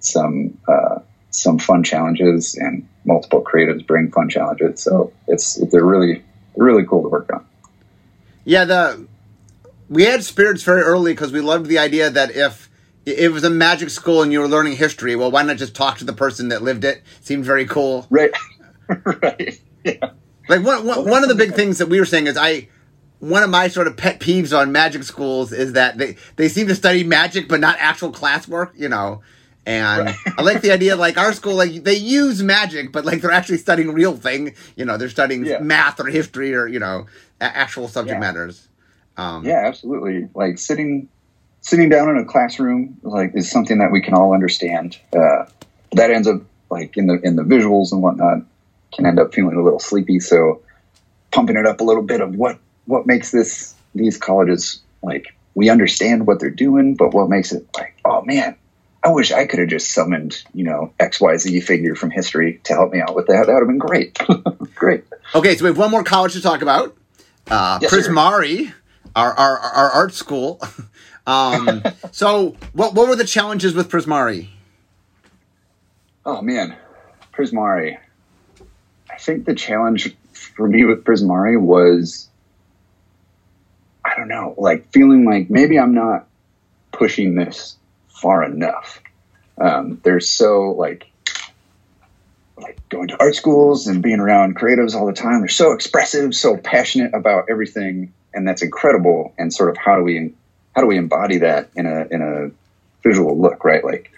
some 0.00 0.58
uh, 0.68 1.00
some 1.30 1.58
fun 1.58 1.82
challenges, 1.82 2.54
and 2.54 2.88
multiple 3.04 3.42
creatives 3.42 3.86
bring 3.86 4.10
fun 4.10 4.28
challenges. 4.28 4.82
So 4.82 5.12
it's 5.26 5.54
they're 5.70 5.84
really 5.84 6.24
really 6.56 6.84
cool 6.84 7.02
to 7.02 7.08
work 7.08 7.32
on. 7.32 7.46
Yeah, 8.44 8.64
the 8.64 9.06
we 9.88 10.04
had 10.04 10.24
spirits 10.24 10.62
very 10.62 10.82
early 10.82 11.12
because 11.12 11.32
we 11.32 11.40
loved 11.40 11.66
the 11.66 11.78
idea 11.78 12.10
that 12.10 12.34
if 12.34 12.68
it 13.06 13.32
was 13.32 13.44
a 13.44 13.50
magic 13.50 13.88
school 13.90 14.22
and 14.22 14.32
you 14.32 14.40
were 14.40 14.48
learning 14.48 14.76
history, 14.76 15.14
well, 15.14 15.30
why 15.30 15.42
not 15.42 15.56
just 15.56 15.76
talk 15.76 15.98
to 15.98 16.04
the 16.04 16.12
person 16.12 16.48
that 16.48 16.62
lived 16.62 16.84
it? 16.84 17.02
Seemed 17.20 17.44
very 17.44 17.64
cool. 17.64 18.06
Right. 18.10 18.32
right. 19.04 19.60
Yeah. 19.84 20.10
Like 20.48 20.64
one, 20.64 20.84
one, 20.84 21.08
one 21.08 21.22
of 21.22 21.28
the 21.28 21.36
big 21.36 21.54
things 21.54 21.78
that 21.78 21.88
we 21.88 22.00
were 22.00 22.04
saying 22.04 22.26
is 22.26 22.36
I 22.36 22.68
one 23.20 23.42
of 23.42 23.48
my 23.48 23.68
sort 23.68 23.86
of 23.86 23.96
pet 23.96 24.20
peeves 24.20 24.56
on 24.56 24.72
magic 24.72 25.02
schools 25.04 25.52
is 25.52 25.72
that 25.72 25.96
they, 25.96 26.16
they 26.34 26.48
seem 26.48 26.66
to 26.66 26.74
study 26.74 27.02
magic 27.02 27.48
but 27.48 27.60
not 27.60 27.76
actual 27.78 28.12
classwork, 28.12 28.72
you 28.76 28.88
know. 28.88 29.22
And 29.64 30.06
right. 30.06 30.16
I 30.36 30.42
like 30.42 30.60
the 30.60 30.70
idea 30.72 30.96
like 30.96 31.16
our 31.16 31.32
school 31.32 31.54
like 31.54 31.84
they 31.84 31.96
use 31.96 32.42
magic 32.42 32.92
but 32.92 33.04
like 33.04 33.20
they're 33.20 33.30
actually 33.30 33.58
studying 33.58 33.92
real 33.92 34.16
thing, 34.16 34.54
you 34.74 34.84
know, 34.84 34.96
they're 34.96 35.08
studying 35.08 35.46
yeah. 35.46 35.60
math 35.60 36.00
or 36.00 36.06
history 36.06 36.54
or, 36.54 36.66
you 36.66 36.80
know, 36.80 37.06
actual 37.40 37.86
subject 37.86 38.16
yeah. 38.16 38.20
matters. 38.20 38.68
Um, 39.16 39.46
yeah, 39.46 39.62
absolutely. 39.64 40.28
Like 40.34 40.58
sitting 40.58 41.08
sitting 41.66 41.88
down 41.88 42.08
in 42.08 42.16
a 42.16 42.24
classroom 42.24 42.96
like 43.02 43.34
is 43.34 43.50
something 43.50 43.78
that 43.78 43.90
we 43.90 44.00
can 44.00 44.14
all 44.14 44.32
understand. 44.32 44.96
Uh, 45.12 45.46
that 45.92 46.10
ends 46.12 46.28
up 46.28 46.40
like 46.70 46.96
in 46.96 47.08
the 47.08 47.20
in 47.22 47.34
the 47.34 47.42
visuals 47.42 47.90
and 47.92 48.02
whatnot 48.02 48.38
can 48.94 49.04
end 49.04 49.18
up 49.18 49.34
feeling 49.34 49.56
a 49.56 49.62
little 49.62 49.80
sleepy. 49.80 50.20
So 50.20 50.62
pumping 51.32 51.56
it 51.56 51.66
up 51.66 51.80
a 51.80 51.84
little 51.84 52.04
bit 52.04 52.20
of 52.20 52.36
what 52.36 52.58
what 52.84 53.04
makes 53.06 53.32
this 53.32 53.74
these 53.96 54.16
colleges 54.16 54.80
like 55.02 55.34
we 55.54 55.68
understand 55.68 56.26
what 56.26 56.38
they're 56.38 56.50
doing, 56.50 56.94
but 56.94 57.12
what 57.12 57.28
makes 57.28 57.52
it 57.52 57.66
like, 57.76 57.98
oh 58.04 58.22
man, 58.22 58.56
I 59.02 59.10
wish 59.10 59.32
I 59.32 59.46
could 59.46 59.58
have 59.58 59.68
just 59.68 59.90
summoned, 59.92 60.44
you 60.54 60.64
know, 60.64 60.92
XYZ 61.00 61.64
figure 61.64 61.96
from 61.96 62.10
history 62.10 62.60
to 62.64 62.74
help 62.74 62.92
me 62.92 63.00
out 63.00 63.16
with 63.16 63.26
that. 63.26 63.46
That 63.46 63.54
would 63.54 63.60
have 63.60 63.68
been 63.68 63.78
great. 63.78 64.18
great. 64.76 65.04
Okay, 65.34 65.56
so 65.56 65.64
we 65.64 65.70
have 65.70 65.78
one 65.78 65.90
more 65.90 66.04
college 66.04 66.34
to 66.34 66.42
talk 66.42 66.62
about. 66.62 66.96
Uh, 67.48 67.78
Yes. 67.80 67.92
Prismari, 67.92 68.72
our, 69.16 69.32
our, 69.32 69.58
our 69.58 69.90
art 69.90 70.14
school. 70.14 70.60
um, 71.26 71.82
so, 72.12 72.56
what, 72.72 72.94
what 72.94 73.08
were 73.08 73.16
the 73.16 73.24
challenges 73.24 73.74
with 73.74 73.90
Prismari? 73.90 74.48
Oh 76.24 76.42
man, 76.42 76.76
Prismari. 77.32 77.98
I 79.10 79.16
think 79.18 79.44
the 79.44 79.54
challenge 79.54 80.14
for 80.32 80.66
me 80.66 80.84
with 80.84 81.04
Prismari 81.04 81.60
was 81.60 82.28
I 84.04 84.14
don't 84.16 84.28
know, 84.28 84.54
like 84.56 84.92
feeling 84.92 85.24
like 85.24 85.50
maybe 85.50 85.78
I'm 85.78 85.94
not 85.94 86.26
pushing 86.92 87.34
this 87.34 87.76
far 88.08 88.44
enough. 88.44 89.00
Um, 89.58 90.00
they're 90.02 90.20
so 90.20 90.70
like 90.70 91.10
like 92.56 92.88
going 92.88 93.08
to 93.08 93.20
art 93.20 93.34
schools 93.34 93.86
and 93.86 94.02
being 94.02 94.20
around 94.20 94.56
creatives 94.56 94.94
all 94.94 95.06
the 95.06 95.12
time. 95.12 95.40
They're 95.40 95.48
so 95.48 95.72
expressive, 95.72 96.34
so 96.34 96.56
passionate 96.56 97.14
about 97.14 97.46
everything, 97.50 98.12
and 98.32 98.46
that's 98.46 98.62
incredible. 98.62 99.34
And 99.38 99.52
sort 99.52 99.70
of 99.70 99.76
how 99.76 99.96
do 99.96 100.02
we 100.02 100.34
how 100.76 100.82
do 100.82 100.86
we 100.88 100.98
embody 100.98 101.38
that 101.38 101.70
in 101.74 101.86
a 101.86 102.06
in 102.10 102.20
a 102.20 102.50
visual 103.02 103.40
look, 103.40 103.64
right? 103.64 103.82
Like 103.82 104.12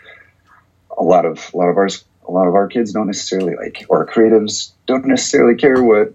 a 0.99 1.05
lot 1.05 1.25
of 1.25 1.51
a 1.55 1.57
lot 1.57 1.69
of 1.69 1.77
our 1.77 1.87
a 1.87 2.31
lot 2.33 2.49
of 2.49 2.55
our 2.57 2.67
kids 2.67 2.93
don't 2.93 3.07
necessarily 3.07 3.55
like 3.55 3.87
or 3.89 4.05
creatives 4.07 4.73
don't 4.87 5.07
necessarily 5.07 5.55
care 5.55 5.81
what 5.81 6.15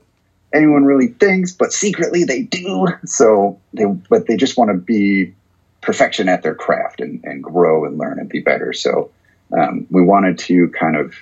anyone 0.54 0.84
really 0.84 1.08
thinks, 1.08 1.54
but 1.54 1.72
secretly 1.72 2.26
they 2.26 2.42
do. 2.42 2.88
So 3.06 3.62
they 3.74 3.86
but 3.86 4.28
they 4.28 4.36
just 4.36 4.58
want 4.58 4.70
to 4.72 4.78
be 4.78 5.34
perfection 5.80 6.28
at 6.28 6.44
their 6.44 6.56
craft 6.56 7.00
and, 7.00 7.24
and 7.24 7.42
grow 7.42 7.86
and 7.86 7.98
learn 7.98 8.20
and 8.20 8.28
be 8.28 8.42
better. 8.42 8.74
So 8.74 9.12
um, 9.58 9.88
we 9.90 10.02
wanted 10.02 10.40
to 10.40 10.70
kind 10.70 10.98
of 10.98 11.16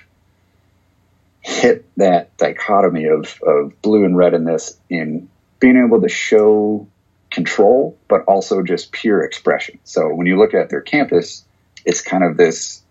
hit 1.42 1.84
that 1.96 2.36
dichotomy 2.38 3.06
of, 3.06 3.40
of 3.42 3.80
blue 3.82 4.04
and 4.04 4.16
red 4.16 4.34
in 4.34 4.44
this 4.44 4.76
in 4.88 5.28
being 5.58 5.76
able 5.76 6.00
to 6.00 6.08
show 6.08 6.86
control, 7.32 7.96
but 8.08 8.22
also 8.26 8.62
just 8.62 8.92
pure 8.92 9.22
expression. 9.22 9.78
So 9.84 10.14
when 10.14 10.26
you 10.26 10.38
look 10.38 10.54
at 10.54 10.68
their 10.68 10.82
campus, 10.82 11.44
it's 11.84 12.02
kind 12.02 12.22
of 12.22 12.36
this 12.36 12.82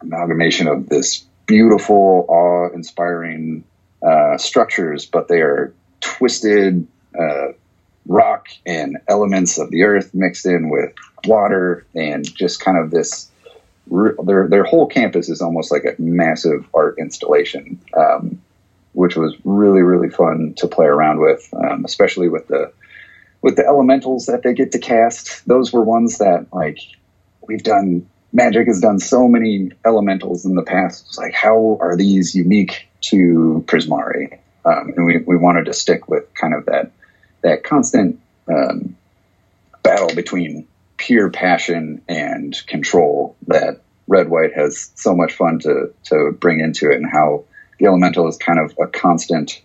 amalgamation 0.00 0.68
of 0.68 0.88
this 0.88 1.24
beautiful, 1.46 2.26
awe-inspiring 2.28 3.64
uh, 4.02 4.38
structures, 4.38 5.06
but 5.06 5.28
they 5.28 5.40
are 5.40 5.74
twisted 6.00 6.86
uh, 7.18 7.48
rock 8.06 8.48
and 8.64 8.98
elements 9.08 9.58
of 9.58 9.70
the 9.70 9.82
earth 9.82 10.14
mixed 10.14 10.46
in 10.46 10.70
with 10.70 10.92
water, 11.24 11.84
and 11.94 12.24
just 12.34 12.60
kind 12.60 12.78
of 12.78 12.90
this. 12.90 13.28
Their 13.90 14.46
their 14.48 14.64
whole 14.64 14.86
campus 14.86 15.28
is 15.28 15.42
almost 15.42 15.72
like 15.72 15.84
a 15.84 16.00
massive 16.00 16.68
art 16.72 16.96
installation, 16.98 17.80
um, 17.94 18.40
which 18.92 19.16
was 19.16 19.34
really 19.44 19.82
really 19.82 20.10
fun 20.10 20.54
to 20.58 20.68
play 20.68 20.86
around 20.86 21.18
with, 21.18 21.52
um, 21.52 21.84
especially 21.84 22.28
with 22.28 22.46
the 22.46 22.72
with 23.42 23.56
the 23.56 23.64
elementals 23.66 24.26
that 24.26 24.42
they 24.42 24.54
get 24.54 24.72
to 24.72 24.78
cast. 24.78 25.46
Those 25.46 25.72
were 25.72 25.82
ones 25.82 26.18
that 26.18 26.46
like 26.52 26.78
we've 27.46 27.62
done 27.62 28.06
Magic 28.32 28.68
has 28.68 28.80
done 28.80 28.98
so 28.98 29.26
many 29.26 29.72
elementals 29.84 30.44
in 30.44 30.54
the 30.54 30.62
past. 30.62 31.06
It's 31.08 31.18
like, 31.18 31.34
how 31.34 31.78
are 31.80 31.96
these 31.96 32.34
unique 32.34 32.88
to 33.02 33.64
Prismari? 33.66 34.38
Um, 34.64 34.92
and 34.96 35.04
we, 35.04 35.18
we 35.18 35.36
wanted 35.36 35.66
to 35.66 35.72
stick 35.72 36.08
with 36.08 36.32
kind 36.34 36.54
of 36.54 36.66
that 36.66 36.92
that 37.42 37.64
constant 37.64 38.20
um, 38.46 38.96
battle 39.82 40.14
between 40.14 40.68
pure 40.96 41.30
passion 41.30 42.02
and 42.08 42.54
control 42.66 43.34
that 43.48 43.80
Red 44.06 44.28
White 44.28 44.52
has 44.54 44.90
so 44.94 45.14
much 45.16 45.32
fun 45.32 45.58
to 45.60 45.92
to 46.04 46.36
bring 46.38 46.60
into 46.60 46.90
it, 46.90 46.96
and 46.96 47.10
how 47.10 47.44
the 47.78 47.86
elemental 47.86 48.28
is 48.28 48.36
kind 48.36 48.60
of 48.60 48.74
a 48.78 48.86
constant, 48.86 49.60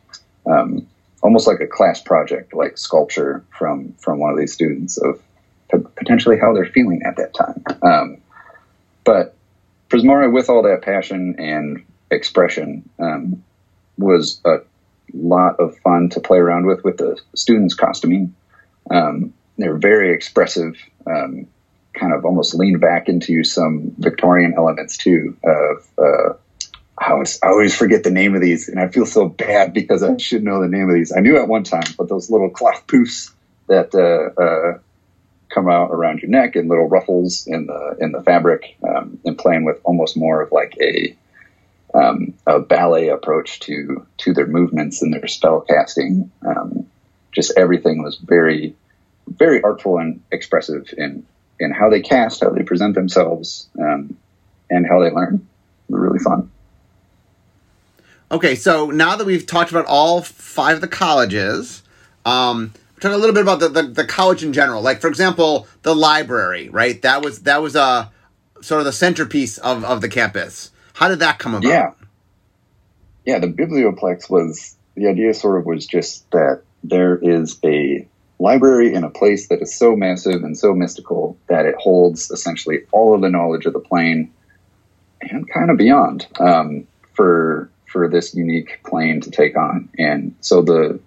um, 0.45 0.87
almost 1.25 1.47
like 1.47 1.59
a 1.59 1.65
class 1.65 1.99
project, 1.99 2.53
like 2.53 2.77
sculpture 2.77 3.43
from 3.49 3.93
from 3.93 4.19
one 4.19 4.31
of 4.31 4.37
these 4.37 4.53
students 4.53 4.97
of 4.97 5.19
potentially 5.95 6.37
how 6.39 6.53
they're 6.53 6.67
feeling 6.67 7.01
at 7.03 7.15
that 7.17 7.33
time. 7.33 7.63
Um, 7.81 8.17
but 9.03 9.35
Prismara, 9.89 10.31
with 10.31 10.49
all 10.49 10.61
that 10.61 10.83
passion 10.83 11.35
and 11.39 11.83
expression, 12.11 12.87
um, 12.99 13.43
was 13.97 14.39
a 14.45 14.57
lot 15.13 15.59
of 15.59 15.75
fun 15.79 16.09
to 16.09 16.19
play 16.19 16.37
around 16.37 16.67
with 16.67 16.83
with 16.83 16.97
the 16.97 17.19
students' 17.33 17.73
costuming. 17.73 18.35
Um, 18.91 19.33
they're 19.57 19.77
very 19.77 20.13
expressive, 20.13 20.75
um, 21.07 21.47
kind 21.93 22.13
of 22.13 22.23
almost 22.23 22.53
lean 22.53 22.77
back 22.77 23.09
into 23.09 23.43
some 23.43 23.95
Victorian 23.97 24.53
elements 24.55 24.95
too. 24.97 25.35
Of 25.43 25.87
uh, 25.97 26.33
I 26.97 27.11
always, 27.11 27.39
I 27.43 27.47
always 27.47 27.75
forget 27.75 28.03
the 28.03 28.11
name 28.11 28.35
of 28.35 28.41
these, 28.41 28.69
and 28.69 28.79
I 28.79 28.87
feel 28.87 29.05
so 29.05 29.27
bad 29.27 29.73
because 29.73 30.01
I 30.01 30.17
should 30.17 30.43
know 30.43 30.61
the 30.61 30.69
name 30.69 30.89
of 30.89 30.95
these. 30.95 31.11
I 31.15 31.19
knew 31.19 31.37
at 31.37 31.47
one 31.47 31.63
time, 31.63 31.93
but 31.97 32.07
those 32.07 32.29
little 32.29 32.49
cloth 32.49 32.87
poofs 32.87 33.31
that 33.67 33.93
uh, 33.93 34.41
uh, 34.41 34.79
come 35.49 35.69
out 35.69 35.91
around 35.91 36.21
your 36.21 36.31
neck 36.31 36.55
and 36.55 36.69
little 36.69 36.87
ruffles 36.87 37.47
in 37.47 37.65
the 37.65 37.97
in 37.99 38.11
the 38.11 38.21
fabric, 38.21 38.77
um, 38.87 39.19
and 39.25 39.37
playing 39.37 39.65
with 39.65 39.79
almost 39.83 40.15
more 40.15 40.41
of 40.41 40.51
like 40.53 40.77
a 40.81 41.15
um, 41.93 42.33
a 42.47 42.59
ballet 42.59 43.09
approach 43.09 43.59
to 43.61 44.05
to 44.19 44.33
their 44.33 44.47
movements 44.47 45.01
and 45.01 45.13
their 45.13 45.27
spell 45.27 45.61
casting. 45.61 46.31
Um, 46.45 46.87
just 47.33 47.57
everything 47.57 48.03
was 48.03 48.15
very 48.17 48.73
very 49.27 49.61
artful 49.61 49.97
and 49.97 50.21
expressive 50.31 50.93
in 50.97 51.25
in 51.59 51.71
how 51.71 51.89
they 51.89 52.01
cast, 52.01 52.41
how 52.41 52.51
they 52.51 52.63
present 52.63 52.95
themselves, 52.95 53.69
um, 53.79 54.17
and 54.69 54.85
how 54.85 55.01
they 55.01 55.09
learn. 55.09 55.47
Really 55.89 56.19
fun. 56.19 56.51
Okay, 58.31 58.55
so 58.55 58.87
now 58.87 59.15
that 59.15 59.25
we've 59.25 59.45
talked 59.45 59.71
about 59.71 59.85
all 59.85 60.21
five 60.21 60.75
of 60.75 60.81
the 60.81 60.87
colleges, 60.87 61.83
um, 62.25 62.73
we're 62.95 62.99
talking 63.01 63.15
a 63.15 63.17
little 63.17 63.35
bit 63.35 63.43
about 63.43 63.59
the, 63.59 63.69
the, 63.69 63.83
the 63.83 64.05
college 64.05 64.43
in 64.43 64.51
general. 64.51 64.81
Like, 64.81 64.99
for 64.99 65.07
example, 65.07 65.67
the 65.83 65.95
library, 65.95 66.69
right? 66.69 67.01
That 67.03 67.23
was 67.23 67.41
that 67.41 67.61
was 67.61 67.75
a 67.75 68.11
sort 68.61 68.79
of 68.79 68.85
the 68.85 68.93
centerpiece 68.93 69.57
of, 69.59 69.83
of 69.83 70.01
the 70.01 70.09
campus. 70.09 70.71
How 70.93 71.07
did 71.07 71.19
that 71.19 71.39
come 71.39 71.53
about? 71.53 71.67
Yeah. 71.67 71.91
Yeah, 73.25 73.39
the 73.39 73.47
biblioplex 73.47 74.29
was 74.29 74.75
the 74.95 75.07
idea 75.07 75.33
sort 75.33 75.59
of 75.59 75.65
was 75.65 75.85
just 75.85 76.29
that 76.31 76.61
there 76.83 77.17
is 77.17 77.59
a 77.63 78.07
library 78.39 78.93
in 78.93 79.03
a 79.03 79.09
place 79.09 79.47
that 79.47 79.61
is 79.61 79.75
so 79.75 79.95
massive 79.95 80.43
and 80.43 80.57
so 80.57 80.73
mystical 80.73 81.37
that 81.47 81.65
it 81.65 81.75
holds 81.75 82.31
essentially 82.31 82.79
all 82.91 83.13
of 83.13 83.21
the 83.21 83.29
knowledge 83.29 83.65
of 83.65 83.73
the 83.73 83.79
plane 83.79 84.31
and 85.21 85.49
kind 85.49 85.71
of 85.71 85.77
beyond 85.77 86.27
um, 86.39 86.87
for 87.13 87.69
for 87.95 88.09
this 88.09 88.35
unique 88.35 88.81
plane 88.83 89.21
to 89.21 89.31
take 89.31 89.55
on. 89.55 89.87
And 89.97 90.35
so 90.41 90.61
the 90.61 90.99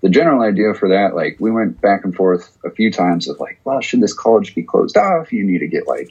the 0.00 0.08
general 0.08 0.40
idea 0.40 0.72
for 0.72 0.88
that, 0.88 1.14
like 1.14 1.36
we 1.38 1.50
went 1.50 1.78
back 1.78 2.04
and 2.04 2.14
forth 2.14 2.56
a 2.64 2.70
few 2.70 2.90
times 2.90 3.28
of 3.28 3.38
like, 3.38 3.60
well, 3.64 3.82
should 3.82 4.00
this 4.00 4.14
college 4.14 4.54
be 4.54 4.62
closed 4.62 4.96
off? 4.96 5.30
You 5.30 5.44
need 5.44 5.58
to 5.58 5.68
get 5.68 5.86
like 5.86 6.10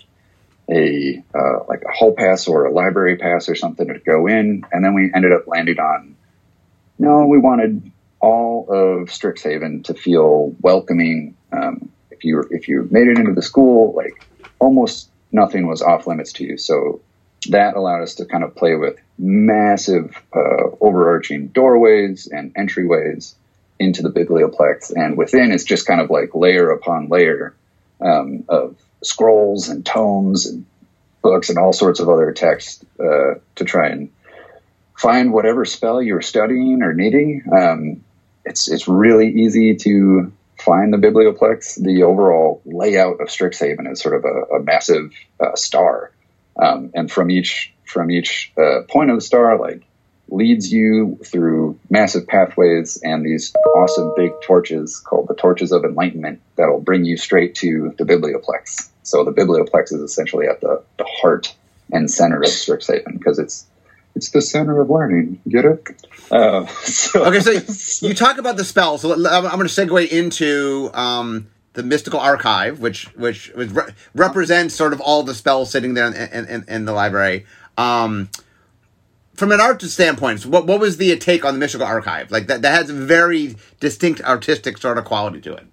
a 0.69 1.23
uh, 1.33 1.63
like 1.67 1.81
a 1.83 1.91
hall 1.91 2.13
pass 2.13 2.47
or 2.47 2.65
a 2.65 2.71
library 2.71 3.17
pass 3.17 3.49
or 3.49 3.55
something 3.55 3.87
to 3.87 3.97
go 3.97 4.27
in, 4.27 4.63
and 4.71 4.85
then 4.85 4.93
we 4.93 5.11
ended 5.11 5.31
up 5.31 5.47
landing 5.47 5.79
on. 5.79 6.15
No, 6.99 7.25
we 7.25 7.39
wanted 7.39 7.91
all 8.19 8.67
of 8.69 9.09
Strixhaven 9.09 9.85
to 9.85 9.95
feel 9.95 10.55
welcoming. 10.61 11.35
Um, 11.51 11.91
if 12.11 12.23
you 12.23 12.43
if 12.51 12.67
you 12.67 12.87
made 12.91 13.07
it 13.07 13.17
into 13.17 13.33
the 13.33 13.41
school, 13.41 13.93
like 13.95 14.23
almost 14.59 15.09
nothing 15.31 15.65
was 15.65 15.81
off 15.81 16.05
limits 16.05 16.33
to 16.33 16.43
you. 16.43 16.57
So 16.59 17.01
that 17.49 17.75
allowed 17.75 18.03
us 18.03 18.15
to 18.15 18.25
kind 18.25 18.43
of 18.43 18.55
play 18.55 18.75
with 18.75 18.97
massive 19.17 20.15
uh, 20.35 20.69
overarching 20.79 21.47
doorways 21.47 22.27
and 22.27 22.53
entryways 22.55 23.33
into 23.79 24.03
the 24.03 24.09
biblioplex, 24.09 24.91
and 24.95 25.17
within 25.17 25.51
it's 25.51 25.63
just 25.63 25.87
kind 25.87 26.01
of 26.01 26.09
like 26.09 26.35
layer 26.35 26.69
upon 26.69 27.09
layer 27.09 27.55
um, 27.99 28.43
of 28.47 28.75
scrolls 29.03 29.69
and 29.69 29.85
tomes 29.85 30.45
and 30.45 30.65
books 31.21 31.49
and 31.49 31.57
all 31.57 31.73
sorts 31.73 31.99
of 31.99 32.09
other 32.09 32.31
text 32.31 32.83
uh, 32.99 33.35
to 33.55 33.63
try 33.63 33.89
and 33.89 34.11
find 34.97 35.33
whatever 35.33 35.65
spell 35.65 36.01
you're 36.01 36.21
studying 36.21 36.83
or 36.83 36.93
needing. 36.93 37.43
Um, 37.51 38.03
it's 38.45 38.69
it's 38.69 38.87
really 38.87 39.29
easy 39.29 39.75
to 39.77 40.31
find 40.59 40.93
the 40.93 40.97
biblioplex. 40.97 41.81
The 41.81 42.03
overall 42.03 42.61
layout 42.65 43.19
of 43.19 43.27
Strixhaven 43.27 43.91
is 43.91 43.99
sort 43.99 44.15
of 44.15 44.25
a, 44.25 44.55
a 44.55 44.63
massive 44.63 45.11
uh, 45.39 45.55
star, 45.55 46.11
um, 46.57 46.91
and 46.93 47.11
from 47.11 47.31
each 47.31 47.73
from 47.85 48.09
each 48.09 48.53
uh, 48.57 48.81
point 48.89 49.09
of 49.09 49.17
the 49.17 49.21
star, 49.21 49.59
like 49.59 49.83
leads 50.29 50.71
you 50.71 51.19
through 51.25 51.77
massive 51.89 52.25
pathways 52.25 52.97
and 53.03 53.25
these 53.25 53.53
awesome 53.75 54.13
big 54.15 54.31
torches 54.41 54.97
called 54.97 55.27
the 55.27 55.35
torches 55.35 55.73
of 55.73 55.83
enlightenment 55.83 56.41
that'll 56.55 56.79
bring 56.79 57.03
you 57.03 57.17
straight 57.17 57.53
to 57.53 57.93
the 57.97 58.05
biblioplex. 58.05 58.89
So 59.03 59.25
the 59.25 59.33
biblioplex 59.33 59.91
is 59.91 59.99
essentially 59.99 60.47
at 60.47 60.61
the, 60.61 60.81
the 60.97 61.03
heart 61.03 61.53
and 61.91 62.09
center 62.09 62.37
of 62.37 62.47
Strixhaven 62.47 63.17
because 63.17 63.39
it's 63.39 63.67
it's 64.15 64.31
the 64.31 64.41
center 64.41 64.79
of 64.81 64.89
learning. 64.89 65.41
Get 65.47 65.65
it? 65.65 65.87
Uh, 66.29 66.65
so, 66.83 67.25
okay, 67.25 67.39
so 67.39 68.05
you 68.07 68.13
talk 68.13 68.37
about 68.37 68.57
the 68.57 68.65
spell. 68.65 68.97
So 68.97 69.13
I'm 69.13 69.43
going 69.43 69.67
to 69.67 69.73
segue 69.73 70.07
into 70.09 70.89
um, 70.93 71.50
the 71.73 71.83
mystical 71.83 72.19
archive, 72.19 72.79
which 72.79 73.05
which, 73.15 73.51
re- 73.55 73.93
represents 74.13 74.75
sort 74.75 74.93
of 74.93 75.01
all 75.01 75.23
the 75.23 75.33
spells 75.33 75.71
sitting 75.71 75.93
there 75.93 76.07
in, 76.07 76.45
in, 76.45 76.65
in 76.67 76.85
the 76.85 76.91
library. 76.91 77.45
Um, 77.77 78.29
from 79.33 79.51
an 79.51 79.61
art 79.61 79.81
standpoint, 79.81 80.45
what 80.45 80.67
what 80.67 80.79
was 80.79 80.97
the 80.97 81.17
take 81.17 81.45
on 81.45 81.53
the 81.53 81.59
mystical 81.59 81.87
archive? 81.87 82.29
Like 82.31 82.47
that 82.47 82.61
that 82.61 82.73
has 82.73 82.89
a 82.89 82.93
very 82.93 83.55
distinct 83.79 84.21
artistic 84.21 84.77
sort 84.77 84.97
of 84.97 85.05
quality 85.05 85.41
to 85.41 85.53
it. 85.55 85.65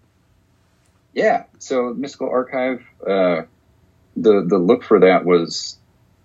Yeah. 1.13 1.45
So 1.59 1.93
mystical 1.95 2.31
archive, 2.31 2.83
uh, 3.03 3.43
the 4.17 4.45
the 4.47 4.59
look 4.59 4.85
for 4.85 5.01
that 5.01 5.25
was, 5.25 5.77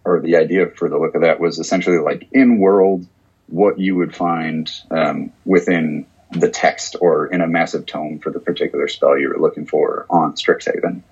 or 0.05 0.21
the 0.21 0.37
idea 0.37 0.67
for 0.67 0.87
the 0.87 0.97
look 0.97 1.15
of 1.15 1.21
that 1.21 1.39
was 1.39 1.57
essentially 1.57 1.97
like 1.97 2.27
in 2.31 2.59
world 2.59 3.07
what 3.47 3.79
you 3.79 3.95
would 3.95 4.15
find 4.15 4.71
um, 4.89 5.31
within 5.45 6.05
the 6.33 6.49
text 6.49 6.95
or 6.99 7.27
in 7.27 7.41
a 7.41 7.47
massive 7.47 7.85
tome 7.85 8.19
for 8.19 8.31
the 8.31 8.39
particular 8.39 8.87
spell 8.87 9.17
you 9.17 9.29
were 9.29 9.39
looking 9.39 9.65
for 9.65 10.05
on 10.09 10.33
Strixhaven. 10.33 11.03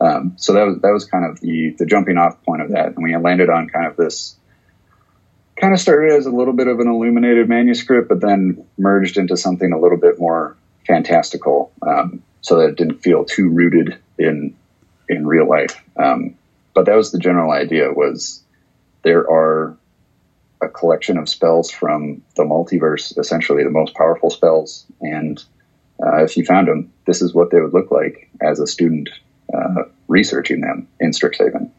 Um, 0.00 0.34
so 0.36 0.52
that 0.52 0.66
was 0.66 0.78
that 0.80 0.90
was 0.90 1.04
kind 1.06 1.24
of 1.24 1.40
the 1.40 1.70
the 1.78 1.86
jumping 1.86 2.18
off 2.18 2.42
point 2.44 2.62
of 2.62 2.70
that, 2.70 2.88
and 2.88 3.02
we 3.02 3.16
landed 3.16 3.48
on 3.48 3.68
kind 3.68 3.86
of 3.86 3.96
this. 3.96 4.36
Kind 5.56 5.72
of 5.72 5.80
started 5.80 6.12
as 6.12 6.26
a 6.26 6.30
little 6.30 6.52
bit 6.52 6.68
of 6.68 6.80
an 6.80 6.88
illuminated 6.88 7.48
manuscript, 7.48 8.10
but 8.10 8.20
then 8.20 8.66
merged 8.76 9.16
into 9.16 9.38
something 9.38 9.72
a 9.72 9.78
little 9.78 9.96
bit 9.96 10.18
more 10.18 10.54
fantastical, 10.86 11.72
um, 11.80 12.22
so 12.42 12.58
that 12.58 12.68
it 12.68 12.76
didn't 12.76 12.98
feel 12.98 13.24
too 13.24 13.48
rooted 13.48 13.98
in 14.18 14.54
in 15.08 15.26
real 15.26 15.48
life. 15.48 15.82
Um, 15.96 16.36
but 16.74 16.84
that 16.84 16.94
was 16.94 17.10
the 17.10 17.18
general 17.18 17.52
idea: 17.52 17.90
was 17.90 18.42
there 19.02 19.30
are 19.30 19.78
a 20.62 20.68
collection 20.68 21.18
of 21.18 21.28
spells 21.28 21.70
from 21.70 22.22
the 22.36 22.44
multiverse, 22.44 23.16
essentially 23.18 23.62
the 23.62 23.70
most 23.70 23.94
powerful 23.94 24.30
spells. 24.30 24.86
And 25.00 25.42
uh, 26.02 26.22
if 26.24 26.36
you 26.36 26.44
found 26.44 26.68
them, 26.68 26.92
this 27.06 27.22
is 27.22 27.34
what 27.34 27.50
they 27.50 27.60
would 27.60 27.74
look 27.74 27.90
like 27.90 28.30
as 28.40 28.58
a 28.58 28.66
student 28.66 29.10
uh, 29.52 29.84
researching 30.08 30.60
them 30.60 30.88
in 31.00 31.10
Strixhaven. 31.10 31.70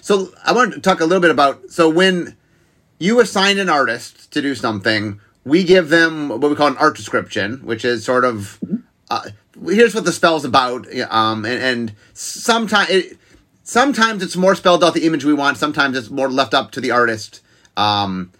So 0.00 0.32
I 0.44 0.52
want 0.52 0.74
to 0.74 0.80
talk 0.80 1.00
a 1.00 1.04
little 1.04 1.20
bit 1.20 1.30
about 1.30 1.70
so 1.70 1.88
when 1.88 2.36
you 2.98 3.20
assign 3.20 3.58
an 3.58 3.68
artist 3.68 4.30
to 4.32 4.40
do 4.40 4.54
something, 4.54 5.20
we 5.44 5.64
give 5.64 5.90
them 5.90 6.28
what 6.28 6.40
we 6.40 6.56
call 6.56 6.68
an 6.68 6.76
art 6.78 6.96
description, 6.96 7.58
which 7.64 7.84
is 7.84 8.04
sort 8.04 8.24
of 8.24 8.58
mm-hmm. 8.64 8.76
uh, 9.10 9.28
here's 9.66 9.94
what 9.94 10.04
the 10.04 10.12
spell's 10.12 10.44
about, 10.44 10.86
um, 11.10 11.44
and, 11.44 11.62
and 11.62 11.92
sometimes. 12.14 12.90
It, 12.90 13.18
sometimes 13.62 14.22
it's 14.22 14.36
more 14.36 14.54
spelled 14.54 14.84
out 14.84 14.94
the 14.94 15.04
image 15.04 15.24
we 15.24 15.34
want. 15.34 15.56
Sometimes 15.56 15.96
it's 15.96 16.08
more 16.08 16.30
left 16.30 16.54
up 16.54 16.70
to 16.70 16.80
the 16.80 16.92
artist 16.92 17.42
um, 17.76 18.32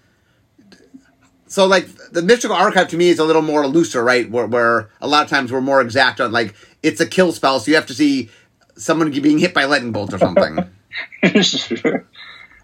so 1.46 1.66
like 1.66 1.88
the 2.10 2.22
mystical 2.22 2.56
archive 2.56 2.88
to 2.88 2.96
me 2.96 3.08
is 3.08 3.18
a 3.18 3.24
little 3.24 3.42
more 3.42 3.66
looser, 3.66 4.02
right? 4.02 4.28
Where, 4.30 4.46
where 4.46 4.90
a 5.00 5.06
lot 5.06 5.24
of 5.24 5.30
times 5.30 5.52
we're 5.52 5.60
more 5.60 5.80
exact 5.80 6.20
on 6.20 6.32
like 6.32 6.54
it's 6.82 7.00
a 7.00 7.06
kill 7.06 7.32
spell, 7.32 7.60
so 7.60 7.70
you 7.70 7.76
have 7.76 7.86
to 7.86 7.94
see 7.94 8.30
someone 8.76 9.10
being 9.10 9.38
hit 9.38 9.54
by 9.54 9.64
lightning 9.64 9.92
bolts 9.92 10.14
or 10.14 10.18
something. 10.18 10.58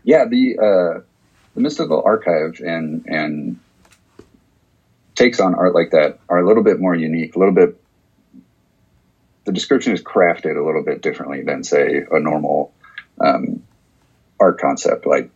yeah, 0.05 0.25
the 0.27 0.59
uh, 0.59 1.01
the 1.55 1.61
mystical 1.61 2.03
archive 2.05 2.61
and 2.61 3.07
and 3.07 3.61
takes 5.15 5.41
on 5.41 5.55
art 5.55 5.75
like 5.75 5.91
that 5.91 6.19
are 6.29 6.39
a 6.39 6.47
little 6.47 6.63
bit 6.63 6.81
more 6.81 6.95
unique, 6.95 7.37
a 7.37 7.39
little 7.39 7.55
bit. 7.55 7.79
The 9.45 9.53
description 9.53 9.93
is 9.93 10.03
crafted 10.03 10.57
a 10.57 10.65
little 10.65 10.85
bit 10.85 11.03
differently 11.03 11.43
than 11.43 11.65
say 11.65 12.05
a 12.11 12.21
normal 12.21 12.73
um, 13.21 13.63
art 14.39 14.61
concept. 14.61 15.07
Like 15.07 15.31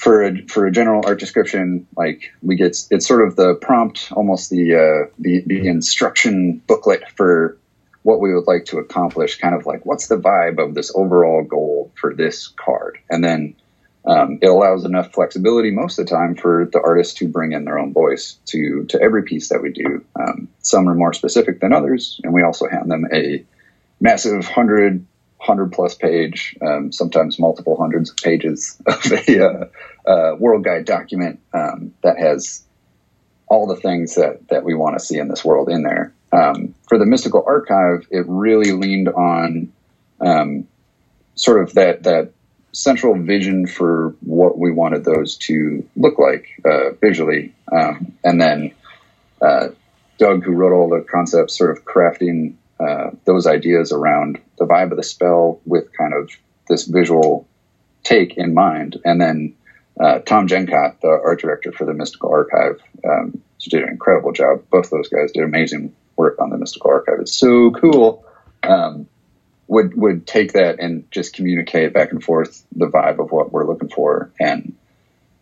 for 0.00 0.24
a 0.24 0.46
for 0.46 0.66
a 0.66 0.72
general 0.72 1.02
art 1.04 1.20
description, 1.20 1.86
like 1.94 2.32
we 2.40 2.56
get 2.56 2.74
it's 2.90 3.06
sort 3.06 3.28
of 3.28 3.36
the 3.36 3.54
prompt, 3.56 4.10
almost 4.12 4.48
the 4.48 4.74
uh, 4.74 5.10
the 5.18 5.42
the 5.44 5.66
instruction 5.66 6.62
booklet 6.66 7.02
for 7.16 7.58
what 8.02 8.18
we 8.18 8.34
would 8.34 8.46
like 8.46 8.64
to 8.64 8.78
accomplish. 8.78 9.36
Kind 9.36 9.54
of 9.54 9.66
like 9.66 9.84
what's 9.84 10.08
the 10.08 10.16
vibe 10.16 10.58
of 10.58 10.74
this 10.74 10.90
overall 10.94 11.44
goal 11.44 11.92
for 11.96 12.14
this 12.14 12.48
card, 12.48 12.96
and 13.10 13.22
then 13.22 13.56
um, 14.06 14.38
it 14.40 14.46
allows 14.46 14.86
enough 14.86 15.12
flexibility 15.12 15.70
most 15.70 15.98
of 15.98 16.06
the 16.06 16.10
time 16.10 16.34
for 16.34 16.70
the 16.72 16.80
artist 16.80 17.18
to 17.18 17.28
bring 17.28 17.52
in 17.52 17.66
their 17.66 17.78
own 17.78 17.92
voice 17.92 18.38
to 18.46 18.86
to 18.86 19.02
every 19.02 19.24
piece 19.24 19.50
that 19.50 19.60
we 19.60 19.70
do. 19.70 20.02
Um, 20.18 20.48
some 20.62 20.88
are 20.88 20.94
more 20.94 21.12
specific 21.12 21.60
than 21.60 21.74
others, 21.74 22.18
and 22.24 22.32
we 22.32 22.42
also 22.42 22.70
hand 22.70 22.90
them 22.90 23.06
a 23.12 23.44
massive 24.00 24.46
hundred 24.46 25.04
hundred 25.40 25.72
plus 25.72 25.94
page, 25.94 26.56
um, 26.60 26.92
sometimes 26.92 27.38
multiple 27.38 27.76
hundreds 27.76 28.10
of 28.10 28.16
pages 28.18 28.80
of 28.86 29.12
a 29.12 29.44
uh, 29.44 29.64
uh, 30.06 30.34
world 30.38 30.64
guide 30.64 30.84
document 30.84 31.40
um, 31.52 31.94
that 32.02 32.18
has 32.18 32.64
all 33.46 33.66
the 33.66 33.76
things 33.76 34.14
that 34.14 34.48
that 34.48 34.64
we 34.64 34.74
want 34.74 34.98
to 34.98 35.04
see 35.04 35.18
in 35.18 35.28
this 35.28 35.44
world 35.44 35.68
in 35.68 35.82
there. 35.82 36.12
Um, 36.32 36.74
for 36.88 36.98
the 36.98 37.06
mystical 37.06 37.42
archive, 37.46 38.06
it 38.10 38.24
really 38.28 38.72
leaned 38.72 39.08
on 39.08 39.72
um, 40.20 40.68
sort 41.34 41.62
of 41.62 41.74
that 41.74 42.04
that 42.04 42.32
central 42.72 43.20
vision 43.20 43.66
for 43.66 44.14
what 44.20 44.56
we 44.56 44.70
wanted 44.70 45.04
those 45.04 45.36
to 45.36 45.84
look 45.96 46.18
like 46.18 46.46
uh, 46.64 46.90
visually, 47.00 47.52
um, 47.72 48.16
and 48.22 48.40
then 48.40 48.72
uh, 49.42 49.68
Doug, 50.18 50.44
who 50.44 50.52
wrote 50.52 50.72
all 50.72 50.88
the 50.88 51.04
concepts, 51.10 51.56
sort 51.56 51.76
of 51.76 51.84
crafting 51.84 52.54
uh, 52.78 53.10
those 53.24 53.46
ideas 53.46 53.90
around 53.90 54.40
the 54.58 54.66
vibe 54.66 54.90
of 54.90 54.96
the 54.96 55.02
spell 55.02 55.60
with 55.66 55.92
kind 55.96 56.14
of 56.14 56.30
this 56.68 56.84
visual 56.84 57.48
take 58.02 58.36
in 58.36 58.54
mind. 58.54 59.00
And 59.04 59.20
then 59.20 59.54
uh, 60.00 60.20
Tom 60.20 60.48
Jenkot, 60.48 61.00
the 61.00 61.08
art 61.08 61.40
director 61.40 61.72
for 61.72 61.84
the 61.84 61.94
Mystical 61.94 62.30
Archive, 62.30 62.80
um, 63.04 63.42
did 63.68 63.82
an 63.82 63.90
incredible 63.90 64.32
job. 64.32 64.64
Both 64.70 64.90
those 64.90 65.08
guys 65.08 65.32
did 65.32 65.44
amazing 65.44 65.94
work 66.16 66.40
on 66.40 66.50
the 66.50 66.56
Mystical 66.56 66.90
Archive. 66.90 67.20
It's 67.20 67.36
so 67.36 67.70
cool. 67.72 68.24
Um, 68.62 69.06
would 69.68 69.94
would 69.96 70.26
take 70.26 70.54
that 70.54 70.80
and 70.80 71.08
just 71.10 71.34
communicate 71.34 71.92
back 71.92 72.10
and 72.10 72.22
forth 72.22 72.64
the 72.74 72.86
vibe 72.86 73.20
of 73.20 73.30
what 73.30 73.52
we're 73.52 73.66
looking 73.66 73.88
for, 73.88 74.32
and 74.40 74.74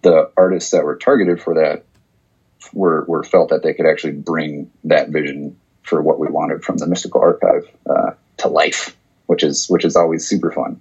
the 0.03 0.31
artists 0.37 0.73
that 0.73 0.85
were 0.85 0.97
targeted 0.97 1.41
for 1.41 1.55
that 1.55 1.85
were 2.73 3.05
were 3.09 3.25
felt 3.25 3.51
that 3.51 3.63
they 3.63 3.73
could 3.73 3.87
actually 3.87 4.13
bring 4.13 4.71
that 4.85 5.09
vision 5.09 5.59
for 5.83 6.03
what 6.03 6.19
we 6.19 6.29
wanted 6.29 6.63
from 6.63 6.77
the 6.77 6.87
mystical 6.87 7.23
archive 7.23 7.67
uh, 7.89 8.11
to 8.37 8.49
life, 8.49 8.95
which 9.27 9.43
is 9.43 9.67
which 9.69 9.85
is 9.85 9.97
always 9.97 10.27
super 10.27 10.53
fun. 10.53 10.81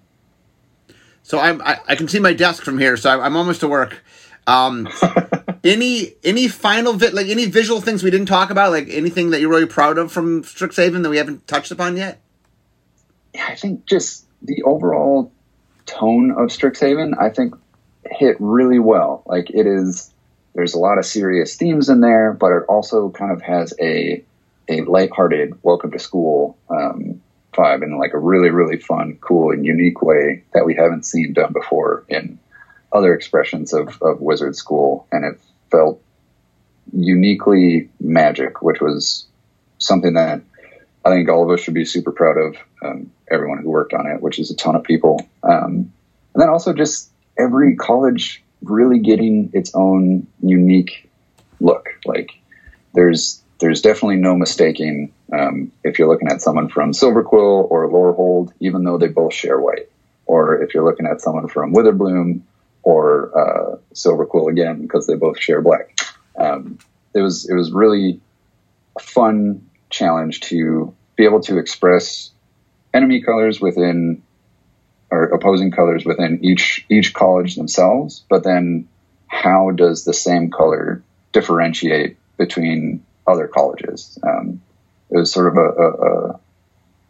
So 1.28 1.40
I'm 1.40 1.62
I, 1.62 1.82
I 1.86 1.96
can 1.96 2.08
see 2.08 2.20
my 2.20 2.32
desk 2.32 2.64
from 2.64 2.78
here, 2.78 2.96
so 2.96 3.20
I'm 3.20 3.36
almost 3.36 3.60
to 3.60 3.68
work. 3.68 4.02
Um, 4.48 4.88
any 5.64 6.14
any 6.24 6.48
final 6.48 6.94
vi- 6.94 7.10
like 7.10 7.28
any 7.28 7.48
visual 7.48 7.82
things 7.82 8.02
we 8.02 8.12
didn't 8.12 8.28
talk 8.28 8.50
about, 8.50 8.72
like 8.72 8.88
anything 8.88 9.32
that 9.32 9.42
you're 9.42 9.50
really 9.50 9.66
proud 9.66 9.98
of 9.98 10.10
from 10.10 10.44
Strixhaven 10.44 11.04
that 11.04 11.10
we 11.10 11.18
haven't 11.18 11.46
touched 11.46 11.70
upon 11.70 11.98
yet? 11.98 12.22
Yeah, 13.36 13.46
I 13.46 13.56
think 13.56 13.86
just 13.86 14.26
the 14.42 14.64
overall 14.64 15.34
tone 15.86 16.32
of 16.32 16.48
Strixhaven, 16.48 17.20
I 17.20 17.30
think 17.30 17.56
hit 18.10 18.38
really 18.40 18.80
well. 18.80 19.24
Like 19.26 19.50
it 19.50 19.68
is, 19.68 20.14
there's 20.56 20.76
a 20.76 20.80
lot 20.80 20.98
of 20.98 21.06
serious 21.06 21.58
themes 21.58 21.90
in 21.90 22.00
there, 22.00 22.32
but 22.32 22.54
it 22.54 22.64
also 22.70 23.10
kind 23.10 23.34
of 23.34 23.42
has 23.42 23.74
a 23.82 24.24
a 24.70 24.80
lighthearted 24.84 25.62
welcome 25.62 25.92
to 25.92 26.00
school 26.00 26.58
um, 26.70 27.22
vibe 27.54 27.84
in 27.84 27.98
like 27.98 28.14
a 28.14 28.20
really 28.20 28.50
really 28.50 28.78
fun, 28.78 29.18
cool, 29.22 29.52
and 29.52 29.66
unique 29.66 30.02
way 30.02 30.44
that 30.54 30.66
we 30.66 30.76
haven't 30.76 31.06
seen 31.06 31.34
done 31.34 31.54
before 31.54 32.06
in 32.10 32.40
other 32.92 33.14
expressions 33.14 33.74
of, 33.74 34.02
of 34.02 34.22
Wizard 34.22 34.56
School, 34.56 35.08
and 35.12 35.26
it 35.26 35.40
felt 35.70 36.02
uniquely 36.94 37.90
magic, 38.00 38.62
which 38.62 38.80
was 38.80 39.26
something 39.78 40.14
that 40.14 40.42
I 41.04 41.10
think 41.10 41.30
all 41.30 41.44
of 41.44 41.52
us 41.52 41.60
should 41.60 41.74
be 41.74 41.86
super 41.86 42.12
proud 42.12 42.38
of. 42.38 42.56
Um, 42.82 43.12
everyone 43.30 43.60
who 43.62 43.70
worked 43.70 43.94
on 43.94 44.08
it, 44.08 44.22
which 44.22 44.40
is 44.40 44.52
a 44.52 44.56
ton 44.56 44.76
of 44.76 44.84
people, 44.84 45.28
um, 45.44 45.92
and 46.34 46.42
then 46.42 46.50
also 46.50 46.74
just 46.74 47.10
every 47.38 47.76
college 47.76 48.44
really 48.62 49.00
getting 49.00 49.50
its 49.54 49.74
own 49.76 50.28
unique 50.42 51.10
look. 51.60 51.88
Like 52.06 52.32
there's 52.94 53.42
there's 53.60 53.82
definitely 53.82 54.18
no 54.18 54.36
mistaking 54.36 55.14
um, 55.32 55.72
if 55.84 56.00
you're 56.00 56.08
looking 56.08 56.30
at 56.30 56.42
someone 56.42 56.70
from 56.70 56.92
Silverquill 56.92 57.70
or 57.70 57.90
Lorehold, 57.90 58.52
even 58.60 58.84
though 58.84 58.98
they 58.98 59.08
both 59.08 59.34
share 59.34 59.60
white, 59.60 59.90
or 60.26 60.62
if 60.62 60.74
you're 60.74 60.86
looking 60.86 61.08
at 61.08 61.22
someone 61.22 61.48
from 61.48 61.74
Witherbloom 61.74 62.42
or 62.84 63.32
uh, 63.38 63.78
Silverquill 63.94 64.50
again 64.50 64.82
because 64.82 65.08
they 65.08 65.16
both 65.16 65.40
share 65.40 65.62
black. 65.62 66.00
Um, 66.38 66.80
it 67.14 67.22
was 67.22 67.50
it 67.50 67.54
was 67.54 67.72
really 67.72 68.22
a 68.98 69.02
fun 69.02 69.70
challenge 69.90 70.42
to 70.42 70.94
be 71.16 71.26
able 71.26 71.42
to 71.42 71.58
express 71.58 72.32
enemy 72.94 73.22
colors 73.22 73.60
within 73.60 74.22
or 75.10 75.24
opposing 75.26 75.72
colors 75.72 76.06
within 76.06 76.44
each 76.44 76.86
each 76.90 77.14
college 77.14 77.56
themselves, 77.56 78.24
but 78.30 78.44
then 78.44 78.88
how 79.28 79.72
does 79.72 80.04
the 80.04 80.14
same 80.14 80.50
color 80.50 81.04
differentiate 81.34 82.18
between 82.38 83.04
other 83.28 83.48
colleges. 83.48 84.18
Um, 84.24 84.62
it 85.10 85.18
was 85.18 85.32
sort 85.32 85.48
of 85.48 85.58
a, 85.58 85.68
a, 85.68 86.40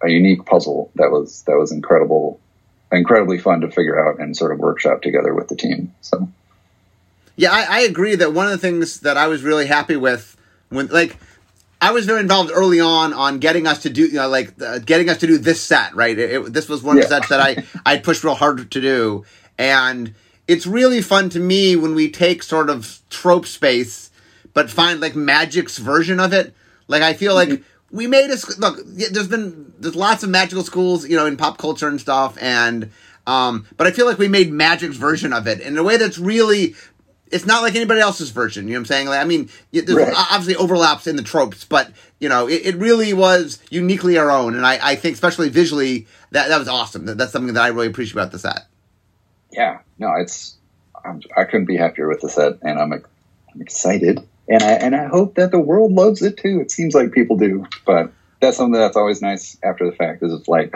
a, 0.04 0.10
unique 0.10 0.46
puzzle 0.46 0.92
that 0.96 1.12
was 1.12 1.44
that 1.44 1.58
was 1.58 1.72
incredible, 1.72 2.40
incredibly 2.92 3.38
fun 3.38 3.62
to 3.62 3.72
figure 3.72 4.08
out 4.08 4.20
and 4.20 4.36
sort 4.36 4.52
of 4.52 4.60
workshop 4.60 5.02
together 5.02 5.34
with 5.34 5.48
the 5.48 5.56
team. 5.56 5.94
So. 6.02 6.30
Yeah, 7.36 7.52
I, 7.52 7.66
I 7.70 7.80
agree 7.82 8.16
that 8.16 8.34
one 8.34 8.46
of 8.46 8.52
the 8.52 8.58
things 8.58 9.02
that 9.02 9.16
I 9.16 9.28
was 9.28 9.44
really 9.44 9.68
happy 9.68 9.96
with 9.96 10.36
when 10.70 10.88
like 10.88 11.18
I 11.80 11.92
was 11.92 12.06
very 12.06 12.20
involved 12.20 12.52
early 12.54 12.80
on 12.80 13.14
on 13.14 13.40
getting 13.40 13.68
us 13.68 13.84
to 13.84 13.90
do 13.90 14.08
you 14.08 14.14
know 14.14 14.28
like 14.28 14.60
uh, 14.62 14.80
getting 14.80 15.10
us 15.10 15.18
to 15.20 15.28
do 15.28 15.38
this 15.38 15.62
set 15.62 15.96
right. 15.96 16.18
It, 16.18 16.32
it, 16.32 16.54
this 16.54 16.68
was 16.68 16.82
one 16.82 16.98
of 16.98 17.04
the 17.04 17.10
sets 17.10 17.30
that 17.30 17.40
I 17.40 17.64
I 17.86 17.98
pushed 17.98 18.24
real 18.24 18.36
hard 18.36 18.72
to 18.72 18.82
do, 18.82 19.26
and 19.58 20.14
it's 20.48 20.66
really 20.66 21.02
fun 21.02 21.30
to 21.30 21.40
me 21.40 21.76
when 21.76 21.94
we 21.94 22.10
take 22.10 22.42
sort 22.42 22.70
of 22.70 23.02
trope 23.10 23.46
space, 23.46 24.10
but 24.54 24.72
find 24.72 25.00
like 25.00 25.14
Magic's 25.14 25.78
version 25.78 26.20
of 26.20 26.34
it. 26.34 26.56
Like 26.88 27.04
I 27.04 27.14
feel 27.14 27.36
like 27.36 27.62
we 27.92 28.08
made 28.08 28.30
a 28.30 28.38
look. 28.60 28.80
There's 28.86 29.28
been 29.28 29.74
there's 29.80 29.96
lots 29.96 30.24
of 30.24 30.30
magical 30.30 30.64
schools 30.64 31.08
you 31.08 31.16
know 31.16 31.26
in 31.26 31.38
pop 31.38 31.58
culture 31.58 31.88
and 31.88 32.00
stuff, 32.00 32.38
and 32.42 32.92
um, 33.26 33.66
but 33.78 33.88
I 33.88 33.92
feel 33.92 34.06
like 34.06 34.18
we 34.18 34.28
made 34.28 34.52
Magic's 34.52 34.98
version 34.98 35.34
of 35.34 35.48
it 35.48 35.60
in 35.60 35.78
a 35.78 35.84
way 35.84 35.98
that's 35.98 36.18
really 36.18 36.76
it's 37.30 37.46
not 37.46 37.62
like 37.62 37.76
anybody 37.76 38.00
else's 38.00 38.30
version. 38.30 38.68
You 38.68 38.74
know 38.74 38.80
what 38.80 38.82
I'm 38.82 38.86
saying? 38.86 39.08
Like, 39.08 39.20
I 39.20 39.26
mean, 39.26 39.50
there's 39.72 39.90
Right. 39.90 40.14
obviously 40.16 40.56
overlaps 40.56 41.08
in 41.08 41.18
the 41.18 41.24
tropes, 41.24 41.66
but 41.66 41.92
you 42.20 42.30
know, 42.30 42.48
it, 42.48 42.66
it 42.66 42.76
really 42.78 43.14
was 43.14 43.60
uniquely 43.70 44.18
our 44.18 44.32
own. 44.32 44.56
And 44.56 44.66
I, 44.66 44.80
I 44.92 44.96
think, 44.96 45.16
especially 45.16 45.50
visually, 45.50 46.08
that 46.32 46.48
that 46.48 46.58
was 46.58 46.68
awesome. 46.70 47.06
That, 47.06 47.18
that's 47.18 47.32
something 47.34 47.54
that 47.54 47.64
I 47.64 47.68
really 47.68 47.88
appreciate 47.88 48.14
about 48.14 48.32
the 48.32 48.40
set. 48.40 48.68
Yeah, 49.52 49.80
no, 49.98 50.14
it's 50.16 50.56
I'm, 51.04 51.22
I 51.36 51.44
couldn't 51.44 51.66
be 51.66 51.78
happier 51.78 52.08
with 52.08 52.22
the 52.22 52.30
set, 52.30 52.54
and 52.62 52.80
I'm, 52.80 52.94
I'm 52.94 53.62
excited, 53.62 54.20
and 54.48 54.64
I 54.64 54.72
and 54.72 54.96
I 54.96 55.06
hope 55.06 55.36
that 55.36 55.52
the 55.52 55.60
world 55.60 55.92
loves 55.92 56.22
it 56.22 56.38
too. 56.38 56.60
It 56.62 56.72
seems 56.72 56.94
like 56.94 57.12
people 57.12 57.38
do, 57.38 57.66
but 57.86 58.12
that's 58.42 58.58
something 58.58 58.80
that's 58.80 58.98
always 58.98 59.22
nice 59.22 59.58
after 59.64 59.86
the 59.90 59.96
fact. 59.96 60.24
Is 60.24 60.34
it's 60.34 60.48
like, 60.48 60.74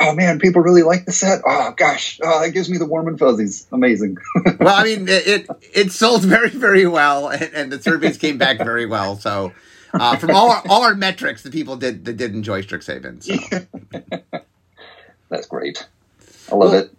oh 0.00 0.14
man, 0.14 0.38
people 0.38 0.62
really 0.62 0.82
like 0.82 1.04
the 1.04 1.12
set. 1.12 1.42
Oh 1.46 1.72
gosh, 1.76 2.18
oh, 2.22 2.40
that 2.40 2.50
gives 2.50 2.68
me 2.68 2.78
the 2.78 2.86
warm 2.86 3.08
and 3.08 3.18
fuzzies. 3.18 3.66
Amazing. 3.72 4.18
Well, 4.58 4.74
I 4.74 4.84
mean, 4.84 5.08
it 5.08 5.26
it, 5.26 5.46
it 5.74 5.92
sold 5.92 6.22
very 6.22 6.50
very 6.50 6.86
well, 6.86 7.28
and, 7.28 7.50
and 7.54 7.72
the 7.72 7.80
surveys 7.82 8.16
came 8.18 8.38
back 8.38 8.58
very 8.58 8.86
well. 8.86 9.16
So. 9.16 9.52
Uh, 9.94 10.16
from 10.16 10.30
all 10.30 10.50
our, 10.50 10.62
all 10.70 10.82
our 10.84 10.94
metrics, 10.94 11.42
the 11.42 11.50
people 11.50 11.76
did 11.76 12.06
that 12.06 12.16
did 12.16 12.34
enjoy 12.34 12.62
Strixhaven. 12.62 13.22
So. 13.22 14.40
that's 15.28 15.46
great. 15.46 15.86
I 16.50 16.54
love 16.54 16.70
Well, 16.70 16.80
it. 16.80 16.96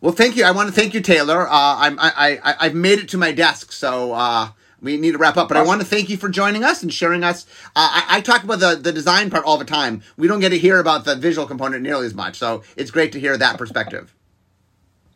Well, 0.00 0.12
thank 0.12 0.36
you. 0.36 0.44
I 0.44 0.52
want 0.52 0.68
to 0.68 0.72
thank 0.72 0.94
you, 0.94 1.00
Taylor. 1.00 1.48
Uh, 1.48 1.50
I'm, 1.50 1.98
I, 1.98 2.38
I, 2.44 2.54
I've 2.60 2.74
made 2.74 3.00
it 3.00 3.08
to 3.08 3.18
my 3.18 3.32
desk, 3.32 3.72
so 3.72 4.12
uh, 4.12 4.50
we 4.82 4.96
need 4.96 5.12
to 5.12 5.18
wrap 5.18 5.36
up. 5.36 5.48
But 5.48 5.56
I 5.56 5.62
want 5.62 5.80
to 5.80 5.86
thank 5.86 6.10
you 6.10 6.16
for 6.16 6.28
joining 6.28 6.64
us 6.64 6.82
and 6.82 6.92
sharing 6.92 7.24
us. 7.24 7.46
Uh, 7.74 7.88
I, 7.92 8.04
I 8.16 8.20
talk 8.20 8.44
about 8.44 8.60
the, 8.60 8.74
the 8.74 8.92
design 8.92 9.30
part 9.30 9.44
all 9.44 9.56
the 9.56 9.64
time. 9.64 10.02
We 10.16 10.28
don't 10.28 10.40
get 10.40 10.50
to 10.50 10.58
hear 10.58 10.78
about 10.78 11.04
the 11.04 11.16
visual 11.16 11.46
component 11.46 11.82
nearly 11.82 12.06
as 12.06 12.14
much, 12.14 12.38
so 12.38 12.62
it's 12.76 12.90
great 12.90 13.12
to 13.12 13.20
hear 13.20 13.36
that 13.36 13.56
perspective. 13.56 14.14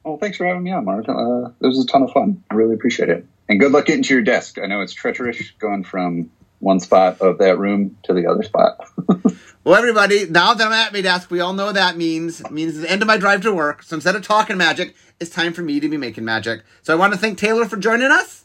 Well, 0.05 0.18
thanks 0.18 0.37
for 0.38 0.46
having 0.46 0.62
me 0.62 0.70
on, 0.70 0.85
Mark. 0.85 1.09
Uh, 1.09 1.50
this 1.61 1.76
was 1.76 1.85
a 1.85 1.87
ton 1.87 2.02
of 2.02 2.12
fun. 2.12 2.42
I 2.50 2.55
really 2.55 2.74
appreciate 2.74 3.09
it. 3.09 3.26
And 3.48 3.61
good 3.61 3.72
luck 3.72 3.87
getting 3.87 4.05
to 4.05 4.14
your 4.14 4.22
desk. 4.22 4.59
I 4.59 4.66
know 4.66 4.81
it's 4.81 4.92
treacherous 4.92 5.50
going 5.59 5.85
from 5.85 6.31
one 6.61 6.81
spot 6.81 7.20
of 7.20 7.38
that 7.38 7.59
room 7.59 7.98
to 8.05 8.14
the 8.14 8.26
other 8.26 8.42
spot. 8.42 8.88
Well, 9.66 9.74
everybody, 9.74 10.26
now 10.26 10.55
that 10.55 10.64
I'm 10.64 10.72
at 10.72 10.92
my 10.92 11.00
desk, 11.00 11.29
we 11.29 11.40
all 11.40 11.52
know 11.52 11.72
that 11.72 11.96
means 11.96 12.40
it 12.40 12.52
means 12.52 12.79
the 12.79 12.88
end 12.88 13.02
of 13.02 13.09
my 13.09 13.16
drive 13.16 13.40
to 13.40 13.52
work. 13.52 13.83
So 13.83 13.96
instead 13.96 14.14
of 14.14 14.22
talking 14.22 14.57
magic, 14.57 14.94
it's 15.18 15.29
time 15.29 15.52
for 15.52 15.62
me 15.62 15.81
to 15.81 15.88
be 15.88 15.96
making 15.96 16.24
magic. 16.24 16.62
So 16.83 16.92
I 16.92 16.96
want 16.96 17.14
to 17.14 17.18
thank 17.18 17.37
Taylor 17.37 17.64
for 17.64 17.76
joining 17.76 18.12
us, 18.12 18.44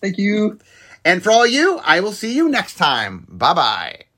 Thank 0.00 0.18
you. 0.18 0.58
and 1.04 1.22
for 1.22 1.30
all 1.30 1.46
you, 1.46 1.78
I 1.78 2.00
will 2.00 2.12
see 2.12 2.34
you 2.34 2.48
next 2.48 2.74
time. 2.74 3.26
Bye 3.28 3.54
bye. 3.54 4.09